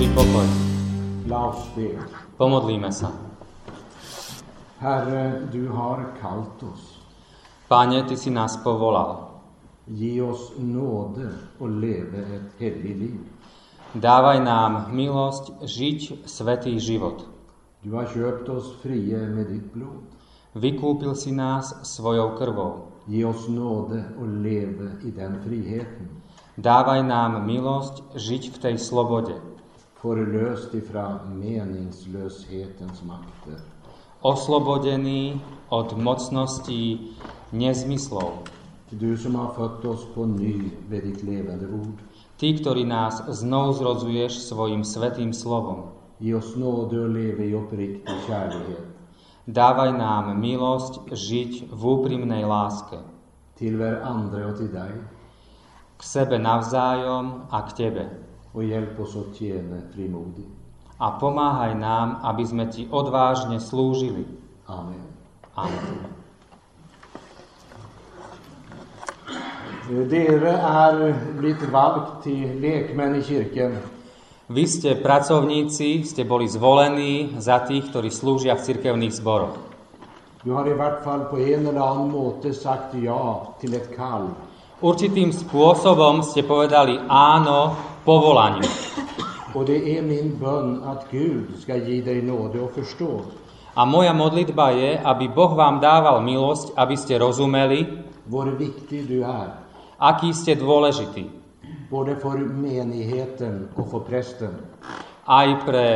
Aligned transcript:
Boží 0.00 0.16
pokoj. 0.16 0.48
Pomodlíme 2.40 2.88
sa. 2.88 3.12
Herre, 4.80 5.44
du 5.52 5.68
har 5.68 6.16
kallt 6.16 6.56
oss. 6.64 7.04
Páne, 7.68 8.08
Ty 8.08 8.16
si 8.16 8.32
nás 8.32 8.56
povolal. 8.64 9.28
Oss 10.24 10.56
nåde 10.56 11.28
och 11.60 11.68
leve 11.68 12.48
ett 12.56 12.80
liv. 12.80 13.20
Dávaj 13.92 14.40
nám 14.40 14.88
milosť 14.88 15.68
žiť 15.68 16.24
svetý 16.24 16.80
život. 16.80 17.28
Du 17.84 17.92
har 17.92 18.08
köpt 18.08 18.48
oss 18.48 18.80
frie 18.80 19.20
med 19.20 19.52
ditt 19.52 19.68
blod. 19.68 20.00
Vykúpil 20.56 21.12
si 21.12 21.28
nás 21.28 21.76
svojou 21.84 22.40
krvou. 22.40 22.88
Ge 23.04 23.28
oss 23.28 23.52
nåde 23.52 24.16
och 24.16 24.24
leve 24.24 24.96
i 25.04 25.12
den 25.12 25.44
friheten. 25.44 26.08
Dávaj 26.56 27.04
nám 27.04 27.44
milosť 27.44 28.16
žiť 28.16 28.42
v 28.48 28.56
tej 28.64 28.76
slobode. 28.80 29.59
Förlöst 30.00 30.74
ifrån 30.74 31.38
meningslöshetens 31.38 33.02
makter. 33.02 33.60
Oslobodený 34.20 35.40
od 35.68 35.98
mocností 35.98 37.12
nezmyslov. 37.52 38.32
Du 38.92 39.16
som 39.16 39.34
har 39.34 39.52
fött 39.54 39.84
oss 39.84 40.06
på 40.14 40.26
ny 40.26 40.70
ved 40.88 41.04
ditt 41.04 41.22
levande 41.22 41.68
ord. 41.68 42.00
Ty, 42.40 42.56
ktorý 42.56 42.88
nás 42.88 43.20
znovu 43.28 43.76
zrozuješ 43.76 44.48
svojim 44.48 44.84
svetým 44.84 45.36
slovom. 45.36 45.92
Ge 46.20 46.34
oss 46.34 46.56
nåde 46.56 47.04
att 47.04 47.12
leva 47.12 47.44
i 47.44 47.54
uppriktig 47.54 48.16
kärlighet 48.26 48.90
Dávaj 49.48 49.96
nám 49.98 50.36
milosť 50.40 51.12
žiť 51.12 51.52
v 51.72 51.82
úprimnej 51.84 52.44
láske. 52.44 52.98
till 53.60 53.76
varandra 53.78 54.46
och 54.46 54.56
till 54.56 54.72
dig. 54.72 54.92
K 55.96 56.02
sebe 56.02 56.38
navzájom 56.38 57.44
a 57.50 57.60
k 57.62 57.72
Tebe. 57.76 58.29
Och 58.52 58.64
hjälp 58.64 59.00
oss 59.00 59.16
att 59.16 59.36
tjäna 59.36 59.80
frimodigt. 59.94 60.48
A 60.98 61.10
pomáhaj 61.10 61.74
nám, 61.80 62.20
aby 62.22 62.44
sme 62.44 62.68
Ti 62.68 62.84
odvážne 62.92 63.56
slúžili. 63.56 64.28
Amen. 64.68 65.00
Amen. 65.56 66.20
Dere 69.90 70.54
er 70.60 71.16
blitt 71.40 71.62
valgt 71.72 72.28
til 72.28 72.60
lekmenn 72.60 73.16
i 73.16 73.22
kirken. 73.24 73.80
Vy 74.50 74.64
ste 74.66 74.98
pracovníci, 74.98 76.04
ste 76.04 76.22
boli 76.26 76.46
zvolení 76.46 77.38
za 77.38 77.64
tých, 77.64 77.90
ktorí 77.90 78.10
slúžia 78.12 78.58
v 78.58 78.66
cirkevných 78.66 79.14
zboroch. 79.14 79.56
Du 80.44 80.52
har 80.52 80.68
i 80.68 80.76
hvert 80.76 81.00
fall 81.00 81.26
på 81.32 81.40
en 81.40 81.66
eller 81.66 81.80
annen 81.80 82.12
måte 82.12 82.52
sagt 82.52 82.94
ja 82.98 83.46
til 83.60 83.74
et 83.74 83.88
kall. 83.96 84.30
Určitým 84.80 85.32
spôsobom 85.32 86.24
ste 86.24 86.40
povedali 86.46 86.96
áno 87.08 87.76
povolaniu. 88.10 88.66
Och 89.54 89.64
det 89.64 89.98
är 89.98 90.02
min 90.02 90.38
bön 90.38 90.82
att 90.82 91.06
Gud 91.10 91.46
ska 91.62 91.76
ge 91.76 92.02
dig 92.02 92.22
nåde 92.22 92.60
och 92.60 92.72
förstå 92.74 93.20
A 93.74 93.84
moja 93.84 94.12
modlitba 94.12 94.70
je, 94.70 94.98
aby 94.98 95.28
Boh 95.30 95.54
vám 95.54 95.78
dával 95.78 96.18
milosť, 96.26 96.74
aby 96.74 96.98
ste 96.98 97.22
rozumeli, 97.22 97.86
hur 98.26 98.50
viktig 98.58 99.06
du 99.06 99.22
är. 99.22 99.54
aký 99.98 100.34
ste 100.34 100.58
dôležitý. 100.58 101.30
Både 101.90 102.18
för 102.18 102.38
menigheten 102.38 103.70
och 103.78 103.90
för 103.90 104.02
prästen. 104.02 104.58
Aj 105.26 105.48
pre 105.62 105.86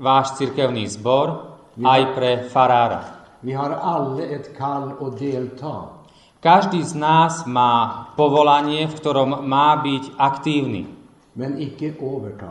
váš 0.00 0.40
cirkevný 0.40 0.88
zbor, 0.88 1.52
aj 1.84 2.02
pre 2.16 2.48
farára. 2.48 3.04
Vi 3.44 3.52
har 3.52 3.70
alla 3.70 4.24
ett 4.24 4.56
kall 4.56 4.96
att 4.96 5.20
delta. 5.20 6.00
Každý 6.40 6.80
z 6.82 6.94
nás 6.94 7.44
má 7.46 8.08
povolanie, 8.16 8.88
v 8.88 8.94
ktorom 8.94 9.44
má 9.44 9.76
byť 9.84 10.16
aktívny, 10.16 10.97
Men 11.38 11.54
icke 11.54 11.94
överta. 11.94 12.50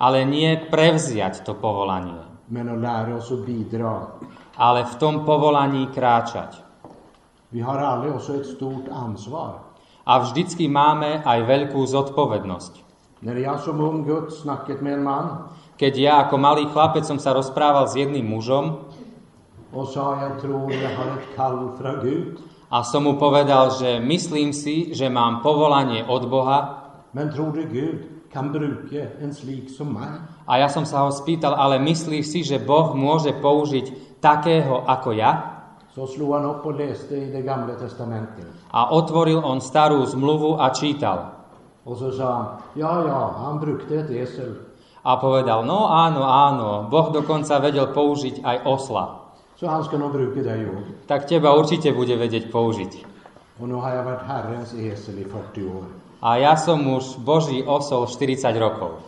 ale 0.00 0.24
nie 0.24 0.56
prevziať 0.72 1.44
to 1.44 1.52
povolanie, 1.54 2.24
Men 2.48 2.68
att 2.68 2.80
lära 2.80 3.16
oss 3.20 3.28
att 3.32 3.44
bidra. 3.44 4.08
ale 4.56 4.84
v 4.88 4.94
tom 4.96 5.24
povolaní 5.28 5.86
kráčať. 5.92 6.56
Vi 7.52 7.60
har 7.60 7.76
alla 7.78 8.14
också 8.14 8.34
ett 8.40 8.46
stort 8.48 8.88
ansvar. 8.88 9.60
A 10.08 10.18
vždycky 10.18 10.66
máme 10.68 11.20
aj 11.22 11.40
veľkú 11.46 11.84
zodpovednosť. 11.86 12.80
När 13.22 13.36
jag 13.38 13.60
som 13.62 13.78
ung 13.78 14.02
Gud 14.02 14.32
snackat 14.32 14.82
med 14.82 14.92
en 14.98 15.04
man 15.04 15.26
Keď 15.78 15.92
ja 15.98 16.14
ako 16.26 16.36
malý 16.42 16.66
chlapec 16.72 17.06
som 17.06 17.18
sa 17.22 17.30
rozprával 17.36 17.86
s 17.86 17.94
jedným 17.94 18.26
mužom 18.26 18.82
och 19.72 19.88
sa 19.88 20.18
jag 20.20 20.40
tror 20.40 20.72
jag 20.72 20.90
har 20.96 21.08
ett 21.16 21.28
kall 21.36 21.70
från 21.78 22.00
Gud. 22.02 22.40
a 22.70 22.82
som 22.82 23.04
mu 23.04 23.14
povedal, 23.20 23.70
že 23.78 24.00
myslím 24.00 24.52
si, 24.52 24.90
že 24.94 25.08
mám 25.08 25.40
povolanie 25.44 26.02
od 26.08 26.26
Boha 26.26 26.60
Men 27.14 27.30
tror 27.30 27.52
du 27.52 27.62
Gud 27.68 28.11
kan 28.32 28.52
bruka 28.52 29.20
en 29.20 29.32
slik 29.32 29.70
som 29.70 29.92
mig? 29.92 30.08
a 30.46 30.58
ja 30.58 30.68
som 30.68 30.82
sa 30.82 31.04
ho 31.06 31.10
spýtal, 31.12 31.54
ale 31.54 31.78
myslíš 31.78 32.24
si, 32.26 32.40
že 32.42 32.58
Boh 32.58 32.96
môže 32.96 33.32
použiť 33.36 34.18
takého 34.20 34.82
ako 34.88 35.12
ja? 35.14 35.32
Så 35.92 36.06
slog 36.06 36.40
han 36.40 36.44
upp 36.48 36.66
och 36.66 36.74
läste 36.74 37.16
i 37.16 37.28
det 37.32 37.44
gamla 37.44 37.76
testamentet. 37.76 38.48
A 38.72 38.88
otvoril 38.96 39.44
on 39.44 39.60
starú 39.60 40.00
zmluvu 40.08 40.56
a 40.56 40.72
čítal. 40.72 41.36
Och 41.84 41.96
så 41.96 42.08
sa 42.12 42.26
han, 42.32 42.46
ja, 42.74 43.04
ja, 43.04 43.20
han 43.44 43.60
brukte 43.60 44.00
ett 44.00 44.10
esel. 44.10 44.56
A 45.04 45.20
povedal, 45.20 45.66
no 45.66 45.90
áno, 45.90 46.22
áno, 46.24 46.88
Boh 46.88 47.12
dokonca 47.12 47.58
vedel 47.60 47.92
použiť 47.92 48.40
aj 48.40 48.56
osla. 48.64 49.04
Så 49.58 49.68
han 49.68 49.84
ska 49.84 49.98
nog 49.98 50.12
bruka 50.12 50.42
dig 50.42 50.66
också. 50.66 50.92
Tak 51.06 51.26
teba 51.28 51.54
určite 51.54 51.92
bude 51.92 52.16
vedieť 52.16 52.50
použiť. 52.50 52.92
Och 53.60 53.68
nu 53.68 53.76
har 53.76 53.94
jag 53.94 54.04
varit 54.04 54.22
Herrens 54.26 54.72
esel 54.74 55.18
i 55.18 55.24
40 55.24 55.68
år. 55.68 56.01
A 56.22 56.38
ja 56.38 56.54
som 56.54 56.78
už 56.78 57.18
Boží 57.18 57.66
osol 57.66 58.06
40 58.06 58.46
rokov. 58.54 59.02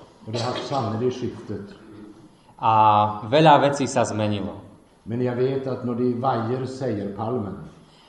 A 2.59 2.73
veľa 3.31 3.55
vecí 3.63 3.87
sa 3.87 4.03
zmenilo. 4.03 4.59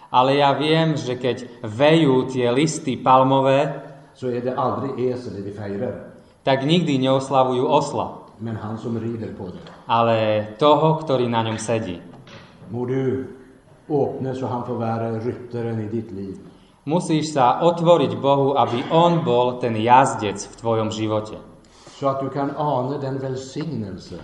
Ale 0.09 0.31
ja 0.41 0.51
viem, 0.57 0.97
že 0.97 1.13
keď 1.21 1.37
vejú 1.61 2.25
tie 2.33 2.49
listy 2.49 2.97
palmové, 2.97 3.77
firar. 5.53 5.95
tak 6.41 6.65
nikdy 6.65 6.97
neoslavujú 6.97 7.65
osla, 7.67 8.25
ale 9.85 10.17
toho, 10.57 10.87
ktorý 11.03 11.29
na 11.29 11.45
ňom 11.45 11.57
sedí. 11.61 12.01
Må 12.73 12.89
du 12.89 13.29
öppna 13.85 14.33
så 14.33 14.47
han 14.47 14.63
får 14.65 14.77
vara 14.77 15.19
ryttaren 15.19 15.79
i 15.79 15.87
ditt 15.89 16.11
liv. 16.11 16.37
Musíš 16.85 17.33
sa 17.33 17.65
otvoriť 17.65 18.13
Bohu, 18.21 18.53
aby 18.53 18.85
On 18.93 19.25
bol 19.25 19.57
ten 19.57 19.73
jazdec 19.73 20.37
v 20.37 20.53
tvojom 20.61 20.93
živote. 20.93 21.41
Så 21.97 22.07
att 22.07 22.21
du 22.21 22.29
kan 22.29 22.53
ana 22.57 22.97
den 22.97 23.17
välsignelse 23.17 24.19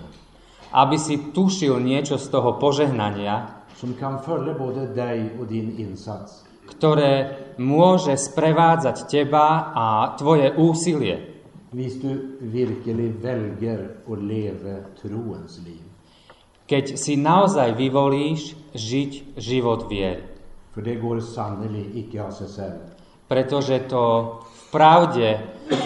Aby 0.72 0.96
si 1.02 1.34
tušil 1.36 1.82
niečo 1.84 2.16
z 2.22 2.28
toho 2.32 2.56
požehnania, 2.62 3.66
som 3.76 3.98
kan 3.98 4.22
följa 4.22 4.54
både 4.54 4.94
dig 4.94 5.36
och 5.42 5.48
din 5.50 5.74
insats. 5.78 6.46
ktoré 6.72 7.36
môže 7.60 8.16
sprevádzať 8.16 9.10
teba 9.10 9.74
a 9.76 10.16
tvoje 10.16 10.54
úsilie, 10.56 11.18
Hvis 11.74 12.00
du 12.00 12.38
virkelig 12.40 13.20
väljer 13.24 14.06
att 14.08 14.20
leva 14.22 14.86
troens 15.02 15.60
liv. 15.66 15.82
keď 16.68 16.96
si 16.96 17.18
naozaj 17.20 17.76
vyvolíš 17.76 18.56
žiť 18.72 19.36
život 19.36 19.90
viery. 19.92 20.31
För 20.74 20.82
det 20.82 20.96
går 20.96 21.20
sannolikt 21.20 21.96
icke 21.96 22.24
av 22.24 22.32
sig 22.32 22.48
själv. 22.48 22.80
Pretože 23.28 23.80
to 23.80 24.26
v 24.54 24.72
pravde 24.72 25.40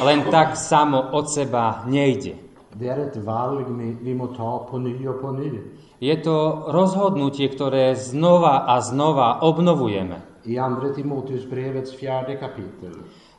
len 0.06 0.24
tak 0.32 0.58
samo 0.58 1.04
od 1.12 1.30
seba 1.30 1.76
nejde. 1.88 2.34
Det 2.74 2.88
är 2.88 3.00
ett 3.00 3.18
valg 3.18 3.68
vi 4.02 4.14
må 4.14 4.28
ta 4.28 4.68
på 4.72 4.78
ny 4.78 5.08
och 5.08 5.22
på 5.22 5.32
ny. 5.32 5.52
Je 6.00 6.18
to 6.18 6.64
rozhodnutie, 6.68 7.48
ktoré 7.48 7.96
znova 7.96 8.66
a 8.68 8.82
znova 8.82 9.40
obnovujeme. 9.42 10.22
I 10.46 10.60
andra 10.60 10.94
Timoteusbrevets 10.94 11.96
fjärde 11.96 12.36
kapitel 12.36 12.92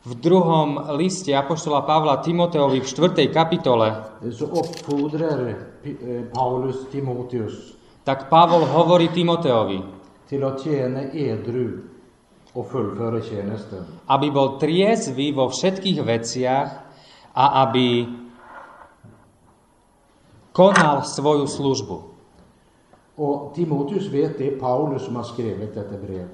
V 0.07 0.15
druhom 0.15 0.81
liste 0.99 1.35
Apoštola 1.35 1.83
Pavla 1.83 2.17
Timoteovi 2.17 2.81
v 2.81 2.87
4. 2.87 3.27
kapitole 3.35 3.95
eh, 4.23 4.31
Paulus 6.35 6.77
Timoteus 6.91 7.77
tak 8.07 8.31
Pavol 8.31 8.63
hovorí 8.71 9.11
Timoteovi, 9.11 9.83
till 10.29 10.45
att 10.45 10.63
tjäna 10.65 11.03
edru 11.13 11.83
och 12.53 12.67
fullföra 12.71 13.21
tjänsten. 13.21 13.85
aby 14.07 14.31
bol 14.31 14.59
triezvy 14.59 15.33
vo 15.33 15.49
všetkých 15.49 15.99
veciach 16.03 16.71
a 17.35 17.45
aby 17.63 18.07
konal 20.53 21.03
svoju 21.05 21.47
službu. 21.47 21.97
Och 23.17 23.53
Timoteus 23.55 24.13
vet 24.13 24.39
det 24.39 24.61
Paulus 24.61 25.05
som 25.05 25.17
har 25.17 25.23
skrivit 25.25 25.75
detta 25.75 25.97
brev. 25.97 26.29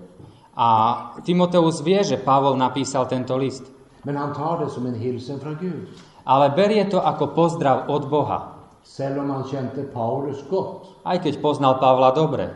A 0.55 0.97
Timoteus 1.25 1.81
vie, 1.81 2.05
že 2.05 2.17
Pavol 2.17 2.57
napísal 2.59 3.07
tento 3.07 3.37
list. 3.39 3.63
Men 4.05 4.17
han 4.17 4.35
tar 4.35 4.59
det 4.59 4.71
som 4.71 4.87
en 4.87 4.95
hilsen 4.95 5.41
från 5.41 5.57
Gud. 5.61 5.89
Ale 6.25 6.51
berie 6.51 6.85
to 6.91 6.99
ako 6.99 7.27
pozdrav 7.27 7.91
od 7.91 8.11
Boha. 8.11 8.39
Selv 8.83 9.21
om 9.23 9.31
han 9.31 9.45
kjente 9.45 9.83
Paulus 9.95 10.43
godt, 10.51 10.87
Aj 11.05 11.19
keď 11.23 11.41
poznal 11.43 11.79
Pavla 11.79 12.11
dobre. 12.11 12.51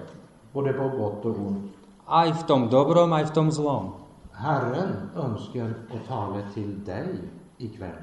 Och 0.57 1.37
ont. 1.37 1.73
Aj 2.07 2.33
v 2.33 2.43
tom 2.47 2.69
dobrom, 2.69 3.13
aj 3.13 3.25
v 3.29 3.35
tom 3.35 3.51
zlom. 3.51 3.93
Herren 4.33 5.11
önskar 5.17 5.75
att 5.93 6.09
tala 6.09 6.43
till 6.55 6.85
dig 6.85 7.21
ikväll. 7.59 8.01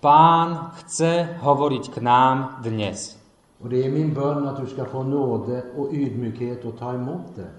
Pán 0.00 0.70
chce 0.76 1.40
hovoriť 1.40 1.84
k 1.94 1.96
nám 2.00 2.60
dnes. 2.64 3.16
Och 3.60 3.68
det 3.68 3.86
är 3.86 3.90
min 3.90 4.14
bön 4.14 4.48
att 4.48 4.60
du 4.60 4.66
ska 4.66 4.84
få 4.84 5.02
nåde 5.02 5.62
och 5.76 5.92
ydmykhet 5.92 6.64
att 6.64 6.78
ta 6.78 6.92
emot 6.94 7.36
det. 7.36 7.50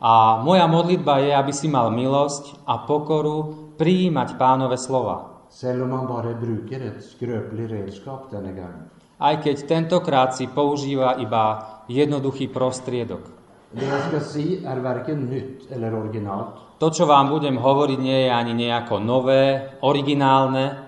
A 0.00 0.42
moja 0.42 0.66
modlitba 0.66 1.18
je, 1.18 1.36
aby 1.36 1.52
si 1.52 1.68
mal 1.70 1.90
milosť 1.90 2.66
a 2.66 2.82
pokoru 2.84 3.54
prijímať 3.78 4.36
pánové 4.36 4.76
slova. 4.76 5.46
Selv 5.48 5.86
om 5.86 6.10
redskap. 7.70 8.26
Aj 9.18 9.34
keď 9.38 9.56
tentokrát 9.70 10.34
si 10.34 10.50
používa 10.50 11.14
iba 11.22 11.62
jednoduchý 11.86 12.50
prostriedok. 12.50 13.43
Originalt. 15.94 16.78
To, 16.78 16.86
čo 16.90 17.06
vám 17.06 17.30
budem 17.30 17.58
hovoriť, 17.58 17.98
nie 17.98 18.18
je 18.26 18.30
ani 18.30 18.52
nejako 18.54 18.98
nové, 19.02 19.74
originálne, 19.82 20.84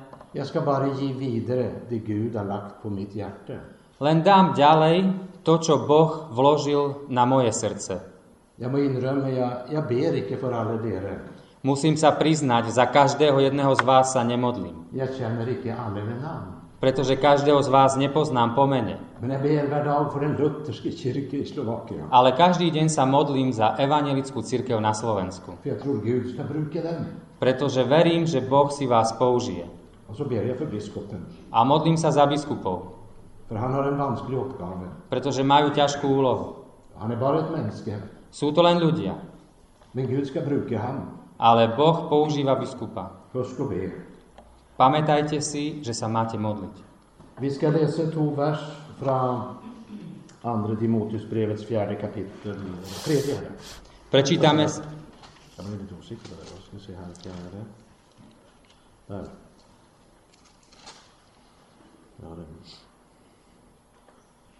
len 3.97 4.17
dám 4.21 4.53
ďalej 4.53 4.97
to, 5.41 5.55
čo 5.57 5.89
Boh 5.89 6.29
vložil 6.29 7.09
na 7.09 7.25
moje 7.25 7.49
srdce. 7.57 8.03
Musím 11.65 11.97
sa 11.97 12.13
priznať, 12.13 12.71
za 12.71 12.87
každého 12.87 13.41
jedného 13.41 13.73
z 13.75 13.83
vás 13.83 14.13
sa 14.13 14.23
nemodlím, 14.23 14.87
Pretože 16.77 17.17
každého 17.17 17.65
z 17.65 17.69
vás 17.73 17.97
nepoznám 17.97 18.53
po 18.53 18.69
mene. 18.69 19.01
Ale 22.13 22.29
každý 22.37 22.69
deň 22.69 22.87
sa 22.93 23.09
modlím 23.09 23.49
za 23.49 23.81
evangelickú 23.81 24.45
cirkev 24.45 24.77
na 24.77 24.93
Slovensku, 24.93 25.57
pretože 27.41 27.81
verím, 27.81 28.29
že 28.29 28.45
Boh 28.45 28.69
si 28.69 28.85
vás 28.85 29.17
použije. 29.17 29.65
A 31.49 31.59
modlím 31.65 31.97
sa 31.97 32.13
za 32.13 32.29
biskupov, 32.29 33.01
pretože 35.09 35.41
majú 35.41 35.69
ťažkú 35.73 36.07
úlohu. 36.07 36.69
Människa. 36.97 38.05
Sú 38.29 38.53
to 38.53 38.61
len 38.61 38.77
ľudia, 38.81 39.17
ale 41.41 41.63
Boh 41.73 41.97
používa 42.09 42.53
biskupa. 42.57 43.33
Pamätajte 44.77 45.41
si, 45.41 45.81
že 45.81 45.97
sa 45.97 46.09
máte 46.09 46.37
modliť. 46.37 46.77
Vi 47.41 47.51
ska 47.51 47.69
läsa 47.69 48.11
två 48.11 48.31
vers 48.31 48.61
från 48.99 49.57
Andra 50.43 50.77
Timoteusbrevets 50.77 51.65
fjärde 51.65 51.95
kapitel. 51.95 52.57
Tredje. 53.05 53.37
Prečítame, 54.11 54.69
Jag 55.57 55.67
blev 55.67 55.81
lite 55.81 55.95
osäker 55.95 56.29
på 56.29 56.35
det. 56.35 56.51
Jag 56.55 56.81
ska 56.81 56.87
se 56.87 56.97
här. 56.97 57.13
Fjärde. 57.23 57.65
Där. 59.07 59.29
Ja, 62.23 62.29
det. 62.37 62.45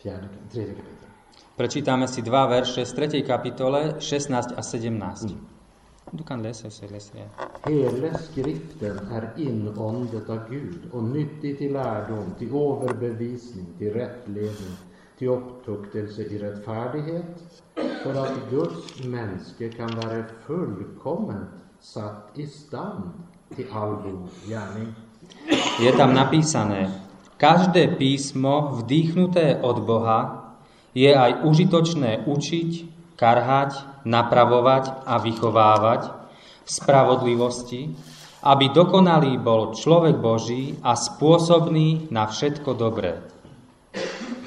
Fjärde, 0.03 0.29
tredje 0.53 0.75
kapitel. 0.75 1.09
prečítame 1.57 2.09
si 2.09 2.23
dva 2.23 2.47
verše 2.47 2.87
z 2.87 2.93
3. 2.93 3.23
kapitole 3.23 4.01
16 4.01 4.53
a 4.57 4.63
17. 4.63 5.56
Du 6.11 6.25
kan 6.25 6.43
läsa 6.43 6.71
så 6.71 6.85
läser 6.87 7.19
jag. 7.19 7.73
Hela 7.73 8.19
skriften 8.19 8.99
är 9.13 9.31
inåndet 9.37 10.31
av 10.31 10.39
Gud 10.51 10.81
och 10.93 11.05
nyttig 11.05 11.59
till 11.59 11.73
lärdom, 11.73 12.35
till 12.39 12.49
överbevisning, 12.49 13.67
till 13.79 13.93
rättledning, 13.93 14.77
till 15.19 15.29
upptuktelse 15.29 16.23
i 16.23 16.39
rättfärdighet, 16.39 17.63
för 18.03 18.15
att 18.23 18.51
Guds 18.51 19.05
människa 19.05 19.77
kan 19.77 19.97
vara 19.97 20.25
fullkomment 20.47 21.51
satt 21.81 22.31
i 22.35 22.47
stand 22.47 23.11
till 23.57 23.67
all 23.73 23.95
god 23.95 24.29
gärning. 24.49 24.95
Je 25.81 25.93
tam 25.93 26.15
napísané, 26.15 26.89
každé 27.37 27.89
písmo 27.99 28.81
vdýchnuté 28.81 29.61
od 29.63 29.83
Boha 29.85 30.55
je 30.95 31.13
aj 31.13 31.45
užitočné 31.45 32.25
učiť, 32.25 32.96
karhať, 33.17 34.05
napravovať 34.05 35.09
a 35.09 35.19
vychovávať 35.19 36.03
v 36.63 36.71
spravodlivosti, 36.71 37.83
aby 38.47 38.71
dokonalý 38.71 39.41
bol 39.43 39.75
človek 39.75 40.21
Boží 40.21 40.79
a 40.85 40.95
spôsobný 40.95 42.13
na 42.15 42.31
všetko 42.31 42.71
dobré. 42.79 43.19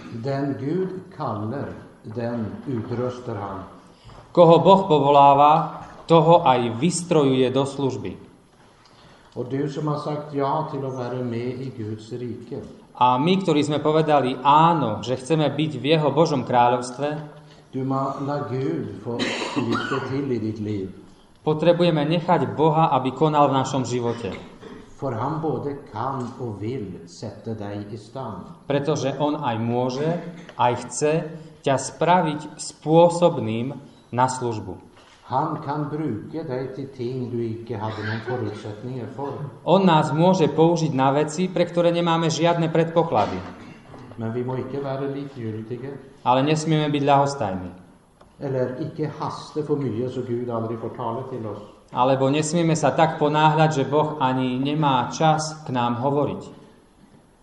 Den 0.10 0.56
Gud 0.56 1.12
kallar, 1.14 1.76
den 2.06 2.64
utrustar 2.70 3.38
han. 3.38 3.60
Koho 4.32 4.62
Boh 4.62 4.86
povoláva, 4.88 5.84
toho 6.06 6.42
aj 6.46 6.80
vystrojuje 6.82 7.50
do 7.54 7.66
služby. 7.66 8.30
Och 9.38 9.46
du 9.46 9.70
som 9.70 9.88
har 9.88 10.02
sagt 10.02 10.34
ja 10.34 10.68
till 10.72 10.86
att 10.86 10.98
vara 10.98 11.22
med 11.22 11.62
i 11.62 11.70
Guds 11.78 12.12
rike, 12.12 12.66
A 13.00 13.16
my, 13.16 13.40
ktorí 13.40 13.64
sme 13.64 13.80
povedali 13.80 14.36
áno, 14.44 15.00
že 15.00 15.16
chceme 15.16 15.48
byť 15.48 15.72
v 15.80 15.86
Jeho 15.96 16.12
Božom 16.12 16.44
kráľovstve, 16.44 17.39
du 17.74 17.84
må 17.84 18.02
la 18.26 18.40
Gud 18.50 19.02
få 19.04 19.18
till 20.10 20.32
i 20.32 20.40
ditt 20.40 20.60
liv. 20.60 20.90
potrebujeme 21.44 22.06
nechať 22.06 22.54
Boha, 22.54 22.94
aby 22.94 23.10
konal 23.16 23.50
v 23.50 23.58
našom 23.58 23.84
živote. 23.88 24.36
För 25.00 25.16
han 25.16 25.40
både 25.40 25.80
kan 25.96 26.28
och 26.40 26.60
vill 26.60 27.08
sätta 27.08 27.56
dig 27.56 27.88
i 27.92 27.98
stand. 27.98 28.44
Pretože 28.68 29.16
On 29.16 29.40
aj 29.40 29.56
môže, 29.58 30.10
aj 30.60 30.74
chce 30.76 31.14
ťa 31.64 31.76
spraviť 31.80 32.60
spôsobným 32.60 33.74
na 34.12 34.28
službu. 34.28 34.76
Han 35.32 35.62
kan 35.64 35.88
bruka 35.88 36.44
dig 36.44 36.76
till 36.76 36.90
ting 36.92 37.32
du 37.32 37.40
icke 37.40 37.78
hade 37.78 38.02
någon 38.04 38.22
förutsättningar 38.28 39.08
för. 39.16 39.32
On 39.64 39.86
nás 39.86 40.12
môže 40.12 40.52
použiť 40.52 40.92
na 40.92 41.16
veci, 41.16 41.48
pre 41.48 41.64
ktoré 41.64 41.96
nemáme 41.96 42.28
žiadne 42.28 42.68
predpoklady. 42.68 43.59
Men 44.20 44.36
vi 44.36 44.44
må 44.44 44.60
icke 44.60 44.84
vara 44.84 45.08
likgiltiga 45.08 45.96
Ale 46.28 46.44
nesmieme 46.44 46.92
byť 46.92 47.04
ľahostajní. 47.08 47.72
eller 48.40 48.76
icke 48.80 49.12
hasta 49.20 49.64
för 49.64 49.76
mycket 49.76 50.12
så 50.12 50.22
Gud 50.22 50.50
aldrig 50.50 50.80
får 50.80 50.90
tala 50.90 51.24
till 51.28 51.48
oss. 51.48 51.60
Alebo 51.92 52.30
nesmieme 52.30 52.76
sa 52.78 52.94
tak 52.94 53.18
ponáhľať, 53.18 53.82
že 53.82 53.84
Boh 53.90 54.22
ani 54.22 54.62
nemá 54.62 55.10
čas 55.10 55.58
k 55.66 55.74
nám 55.74 55.98
hovoriť. 56.04 56.44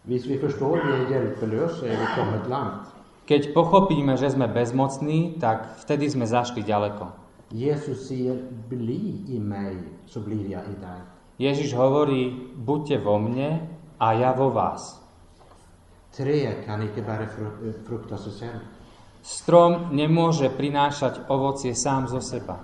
Hvis 0.06 0.24
vi 0.26 0.38
förstår 0.38 0.74
vi 0.86 0.90
är 0.92 1.04
hjälplösa 1.10 1.82
är 1.86 1.96
vi 1.96 2.06
kommit 2.14 2.44
långt. 2.48 2.86
Keď 3.26 3.42
pochopíme, 3.58 4.14
že 4.14 4.30
sme 4.30 4.46
bezmocní, 4.46 5.34
tak 5.42 5.82
vtedy 5.82 6.06
sme 6.06 6.30
zašli 6.30 6.62
ďaleko. 6.62 7.10
Jesus 7.50 8.06
säger 8.08 8.38
bli 8.70 9.26
i 9.26 9.38
mig 9.42 9.76
så 10.06 10.20
blir 10.20 10.46
jag 10.46 10.62
i 10.62 10.76
dig. 10.78 11.02
Ježiš 11.38 11.74
hovorí, 11.74 12.32
buďte 12.56 13.02
vo 13.02 13.18
mne 13.18 13.66
a 13.98 14.06
ja 14.14 14.32
vo 14.32 14.48
vás. 14.54 15.02
Trä 16.16 16.64
kan 16.66 16.82
icke 16.82 17.02
bara 17.02 17.26
fru- 17.26 17.68
eh, 17.68 17.74
frukta 17.84 18.16
sig 18.16 18.32
själv. 18.32 18.60
Strom 19.26 19.90
nemôže 19.90 20.48
prinášať 20.48 21.26
ovocie 21.28 21.74
sám 21.74 22.06
zo 22.08 22.22
seba. 22.22 22.62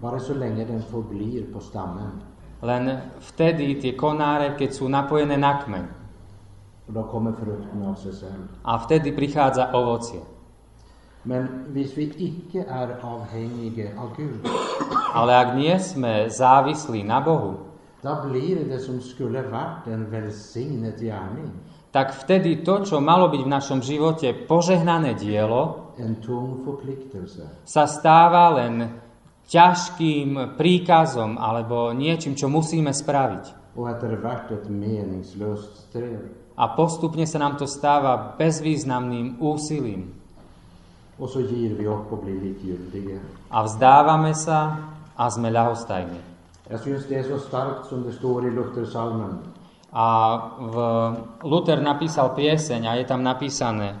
Bara 0.00 0.18
så 0.18 0.34
länge 0.34 0.64
den 0.64 0.82
förblir 0.82 1.52
på 1.52 1.60
stammen. 1.60 2.22
Len 2.62 3.02
vtedy 3.18 3.74
tie 3.82 3.92
konáre, 3.98 4.54
keď 4.54 4.70
sú 4.72 4.86
napojené 4.86 5.34
na 5.34 5.58
kmeň. 5.58 5.84
Av. 6.86 7.26
A 8.62 8.72
vtedy 8.78 9.10
prichádza 9.12 9.74
ovocie. 9.74 10.22
Men 11.24 11.66
hvis 11.74 11.96
vi 11.96 12.10
icke 12.18 12.66
är 12.66 12.98
avhängiga 13.02 13.94
av 13.98 14.16
Gud, 14.16 14.42
Ale 15.14 15.32
ak 15.38 15.48
nie 15.54 15.78
sme 15.78 16.26
závislí 16.30 17.02
na 17.04 17.20
Bohu, 17.20 17.54
då 18.02 18.26
blir 18.26 18.64
det 18.64 18.80
som 18.80 19.00
skulle 19.00 19.42
varit 19.42 19.86
en 19.86 20.10
välsignad 20.10 20.98
gärning 20.98 21.50
tak 21.92 22.16
vtedy 22.16 22.64
to, 22.64 22.88
čo 22.88 23.04
malo 23.04 23.28
byť 23.28 23.42
v 23.44 23.52
našom 23.52 23.80
živote 23.84 24.32
požehnané 24.48 25.12
dielo, 25.12 25.92
sa 27.68 27.84
stáva 27.84 28.44
len 28.56 28.96
ťažkým 29.52 30.56
príkazom 30.56 31.36
alebo 31.36 31.92
niečím, 31.92 32.32
čo 32.32 32.48
musíme 32.48 32.96
spraviť. 32.96 33.76
A 36.56 36.64
postupne 36.72 37.24
sa 37.28 37.38
nám 37.40 37.60
to 37.60 37.68
stáva 37.68 38.36
bezvýznamným 38.40 39.36
úsilím. 39.40 40.16
A 43.52 43.58
vzdávame 43.68 44.32
sa 44.32 44.58
a 45.12 45.24
sme 45.28 45.48
ľahostajní. 45.52 46.32
Jag 46.70 46.80
syns 46.80 47.04
det 47.08 47.18
är 47.18 47.22
så 47.22 47.38
starkt 47.38 47.86
som 47.86 48.02
det 48.02 48.12
står 48.12 48.46
i 48.46 48.50
Luthersalmen. 48.50 49.38
A 49.92 50.08
v 50.56 50.76
Luther 51.44 51.80
napísal 51.84 52.32
pieseň 52.32 52.88
a 52.88 52.92
je 52.96 53.04
tam 53.04 53.20
napísané 53.20 54.00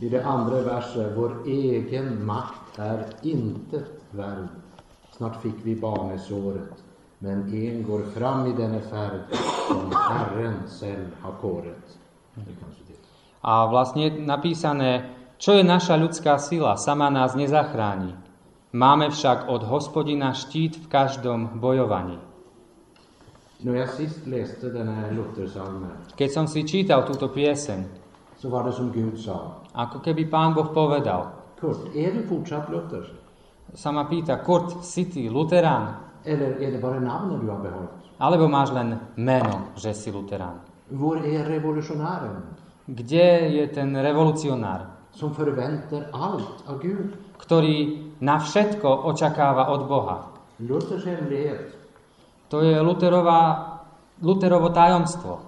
I 0.00 0.08
det 0.08 0.22
andra 0.22 0.62
verset, 0.62 1.16
vår 1.16 1.42
egen 1.46 2.26
makt 2.26 2.78
är 2.78 3.06
inte 3.22 3.84
värd. 4.10 4.48
Snart 5.16 5.42
fick 5.42 5.54
vi 5.62 5.76
barnesåret, 5.76 6.82
men 7.18 7.54
en 7.54 7.82
går 7.82 8.02
fram 8.02 8.46
i 8.46 8.52
denne 8.52 8.80
färd 8.80 9.20
som 9.68 9.92
Herren 9.92 10.62
själv 10.80 11.06
har 11.22 11.32
kåret. 11.40 11.98
A 13.42 13.66
vlastne 13.66 14.10
je 14.10 14.20
napísané, 14.20 15.08
čo 15.38 15.54
je 15.56 15.64
naša 15.64 15.96
ľudská 15.96 16.36
sila, 16.36 16.76
sama 16.76 17.08
nás 17.08 17.38
nezachráni. 17.38 18.12
Máme 18.76 19.08
však 19.08 19.48
od 19.48 19.62
hospodina 19.64 20.34
štít 20.34 20.76
v 20.76 20.86
každom 20.90 21.62
bojovaní. 21.62 22.18
När 23.58 23.74
jag 23.74 23.88
sist 23.88 24.26
läste 24.26 24.66
den 24.68 24.88
här 24.88 25.10
Luthersalmen 25.12 25.90
Keď 26.16 26.30
som 26.32 26.46
si 26.48 26.64
čítal 26.64 27.02
túto 27.06 27.28
pieseň, 27.28 27.84
så 28.36 28.48
var 28.48 28.64
det 28.64 28.72
som 28.72 28.92
Gud 28.92 29.18
sa. 29.18 29.64
ako 29.72 29.98
keby 30.04 30.28
pán 30.30 30.54
Boh 30.54 30.68
povedal, 30.74 31.32
Kurt, 31.60 31.96
är 31.96 32.12
du 32.12 32.22
fortsatt 32.28 32.68
luthersk? 32.70 33.12
sa 33.74 33.92
ma 33.92 34.04
pýta, 34.04 34.36
Kurt, 34.44 34.84
si 34.84 35.04
ty 35.04 35.28
luterán? 35.30 35.94
Eller 36.24 36.60
är 36.60 36.72
det 36.72 36.78
bara 36.82 37.00
namnet 37.00 37.40
du 37.40 37.48
har 37.50 37.58
behållit? 37.60 37.90
Alebo 38.18 38.48
máš 38.48 38.72
len 38.72 38.98
meno, 39.16 39.72
že 39.76 39.94
si 39.94 40.12
luterán? 40.12 40.60
Var 40.88 41.16
är 41.16 41.44
revolutionären 41.44 42.42
Kde 42.86 43.48
je 43.56 43.66
ten 43.66 43.96
revolucionár, 44.02 44.80
som 45.12 45.34
förväntar 45.34 46.06
allt 46.12 46.62
av 46.68 46.78
Gud? 46.82 47.10
ktorý 47.38 48.04
na 48.20 48.38
všetko 48.38 48.88
očakáva 49.04 49.68
od 49.72 49.88
Boha? 49.88 50.18
Luthers 50.60 51.04
hemlighet 51.04 51.72
To 52.48 52.62
je 52.62 52.80
Luterová, 52.80 53.42
Luterovo 54.22 54.68
tajomstvo, 54.68 55.38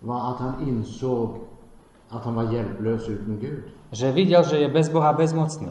var 0.00 0.30
att 0.30 0.38
han 0.38 0.54
insåg 0.68 1.36
att 2.08 2.24
han 2.24 2.34
var 2.34 2.52
hjälplös 2.52 3.08
utan 3.08 3.38
Gud. 3.40 3.62
že 3.92 4.12
videl, 4.12 4.44
že 4.44 4.58
je 4.58 4.68
bez 4.68 4.88
Boha 4.92 5.12
bezmocný. 5.12 5.68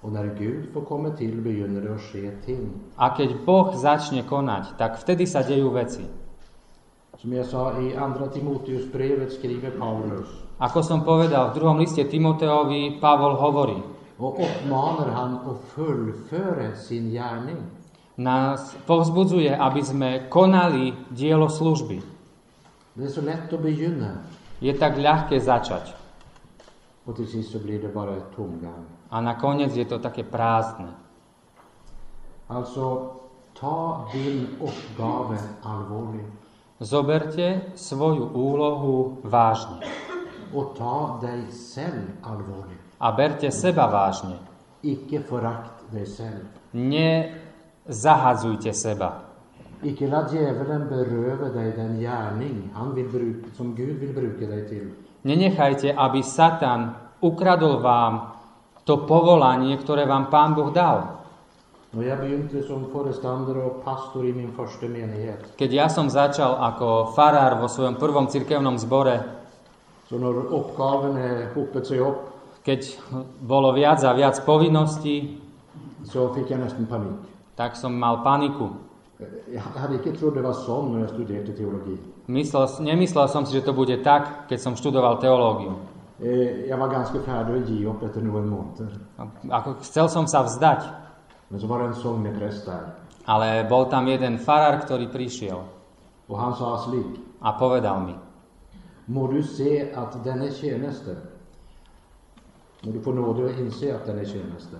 Och 0.00 0.12
när 0.12 0.34
Gud 0.38 0.72
får 0.72 0.80
komma 0.80 1.10
till 1.10 1.40
begynner 1.40 1.80
det 1.80 1.94
att 1.94 2.00
ske 2.00 2.30
ting. 2.46 2.70
A 2.96 3.08
keď 3.16 3.44
Boh 3.46 3.72
začne 3.76 4.22
konať, 4.22 4.76
tak 4.76 5.00
vtedy 5.00 5.24
sa 5.26 5.40
dejú 5.40 5.72
veci. 5.72 6.04
Som 7.16 7.32
jag 7.32 7.46
sa 7.46 7.80
i 7.80 7.96
Andra 7.96 8.28
Timoteusbrevet 8.28 9.32
skriver 9.32 9.70
Paulus 9.78 10.28
Ako 10.60 10.82
som 10.82 11.02
povedal, 11.08 11.50
v 11.50 11.54
druhom 11.56 11.78
liste 11.80 12.04
Timoteovi 12.04 13.00
Pavol 13.00 13.34
hovorí, 13.34 13.80
och 14.18 14.38
uppmanar 14.38 15.08
han 15.08 15.34
att 15.34 15.60
fullföra 15.74 16.76
sin 16.76 17.10
gärning. 17.10 17.58
Nás 18.16 18.76
povzbudzuje, 18.86 19.50
aby 19.50 19.80
sme 19.82 20.10
konali 20.30 20.94
dielo 21.10 21.48
služby. 21.50 22.02
Det 22.96 23.04
är 23.04 23.08
så 23.10 23.20
lätt 23.20 23.52
att 23.52 23.60
begynna 23.60 24.22
Je 24.62 24.70
tak 24.74 24.96
ľahké 24.98 25.40
začať. 25.40 25.94
och 27.04 27.16
till 27.16 27.26
sist 27.26 27.52
så 27.52 27.58
blir 27.58 27.82
det 27.82 27.88
bara 27.94 28.16
ett 28.16 28.30
tomgång. 28.36 28.86
A 29.10 29.20
nakoniec 29.20 29.76
je 29.76 29.84
to 29.84 29.98
také 29.98 30.22
prázdne. 30.24 30.88
Alltså, 32.48 33.10
ta 33.60 34.06
din 34.12 34.46
uppgave 34.60 35.38
allvarligt 35.62 36.32
Zoberte 36.80 37.60
svoju 37.74 38.30
úlohu 38.34 39.16
vážne. 39.22 39.80
och 40.54 40.74
ta 40.78 41.18
dig 41.22 41.42
själv 41.74 42.06
allvarligt. 42.22 42.80
A 42.98 43.12
berte 43.12 43.50
seba 43.50 43.86
vážne. 43.90 44.38
Icke 44.82 45.20
förakt 45.20 45.92
dig 45.92 46.06
själv. 46.06 46.46
Nezahadzujte 47.86 48.72
seba. 48.72 49.12
Icke 49.82 50.08
låt 50.08 50.32
djävulen 50.32 50.88
beröva 50.88 51.48
dig 51.48 51.72
den 51.76 52.00
gärning 52.00 52.70
han 52.74 52.94
vill 52.94 53.08
bruka, 53.08 53.46
som 53.56 53.74
Gud 53.74 53.96
vill 54.00 54.14
bruka 54.14 54.46
dig 54.46 54.68
till. 54.68 54.90
Nenechajte, 55.22 55.94
aby 55.96 56.22
Satan 56.22 56.94
ukradol 57.20 57.80
vám 57.80 58.32
to 58.84 58.96
povolanie, 59.08 59.76
ktoré 59.76 60.04
vám 60.08 60.28
Pán 60.32 60.54
Boh 60.54 60.72
dal. 60.72 61.02
Och 61.96 62.04
jag 62.04 62.18
begynte 62.18 62.62
som 62.62 62.84
föreståndare 62.92 63.62
och 63.64 63.84
pastor 63.84 64.26
i 64.26 64.32
min 64.32 64.52
första 64.52 64.86
menighet. 64.86 65.56
Keď 65.56 65.70
ja 65.72 65.88
som 65.88 66.10
začal 66.10 66.58
ako 66.58 67.12
farár 67.14 67.60
vo 67.60 67.68
svojom 67.68 67.94
prvom 67.94 68.26
cirkevnom 68.28 68.78
zbore, 68.78 69.22
Så 70.08 70.18
när 70.18 70.52
uppgaven 70.52 71.16
hopet 71.54 71.86
sig 71.86 72.00
upp 72.00 72.34
keď 72.64 72.96
bolo 73.44 73.76
viac 73.76 74.00
a 74.04 74.16
viac 74.16 74.40
povinností, 74.40 75.36
så 76.04 76.34
fick 76.34 76.50
jag 76.50 76.60
nästan 76.60 76.86
panik. 76.86 77.33
Tak 77.56 77.76
som 77.76 77.98
mal 77.98 78.22
paniku. 78.24 78.68
Jag 79.52 79.60
hade 79.80 79.94
inte 79.94 80.12
trott 80.12 80.34
det 80.34 80.42
var 80.42 80.52
så 80.52 80.82
när 80.82 81.00
jag 81.00 81.10
studerade 81.10 81.52
teologi. 81.52 81.96
Myslel, 82.26 82.68
nemyslel 82.80 83.28
som 83.28 83.46
si, 83.46 83.52
že 83.52 83.62
to 83.62 83.72
bude 83.72 83.96
tak, 84.04 84.48
keď 84.48 84.58
som 84.60 84.76
študoval 84.76 85.16
teológiu. 85.20 85.72
Eh, 86.20 86.66
Jag 86.68 86.78
var 86.78 86.88
ganska 86.88 87.18
färdig 87.20 87.62
att 87.62 87.68
ge 87.68 87.86
upp 87.86 88.02
efter 88.02 88.20
några 88.20 88.42
månader. 88.42 88.88
Ako 89.50 89.74
chcel 89.82 90.08
som 90.08 90.26
sa 90.26 90.42
vzdať, 90.42 90.82
Men 91.48 91.60
så 91.60 91.66
var 91.66 91.78
det 91.78 91.84
en 91.84 91.94
sångpräst 91.94 92.66
där. 92.66 92.80
ale 93.26 93.64
bol 93.70 93.84
tam 93.90 94.06
jeden 94.08 94.38
farár, 94.38 94.80
ktorý 94.84 95.08
prišiel 95.12 95.62
Och 96.28 96.38
han 96.38 96.54
sa 96.54 96.78
slik. 96.78 97.20
a 97.40 97.52
povedal 97.58 98.00
mi, 98.06 98.14
Må 99.06 99.26
du 99.26 99.42
se 99.42 99.92
att 99.94 100.24
den 100.24 100.42
är 100.42 100.50
tjänste. 100.50 101.16
Må 102.82 102.92
du 102.92 103.00
få 103.00 103.12
nåde 103.12 103.52
inse 103.60 103.94
att 103.94 104.06
den 104.06 104.18
är 104.18 104.24
tjänste. 104.24 104.76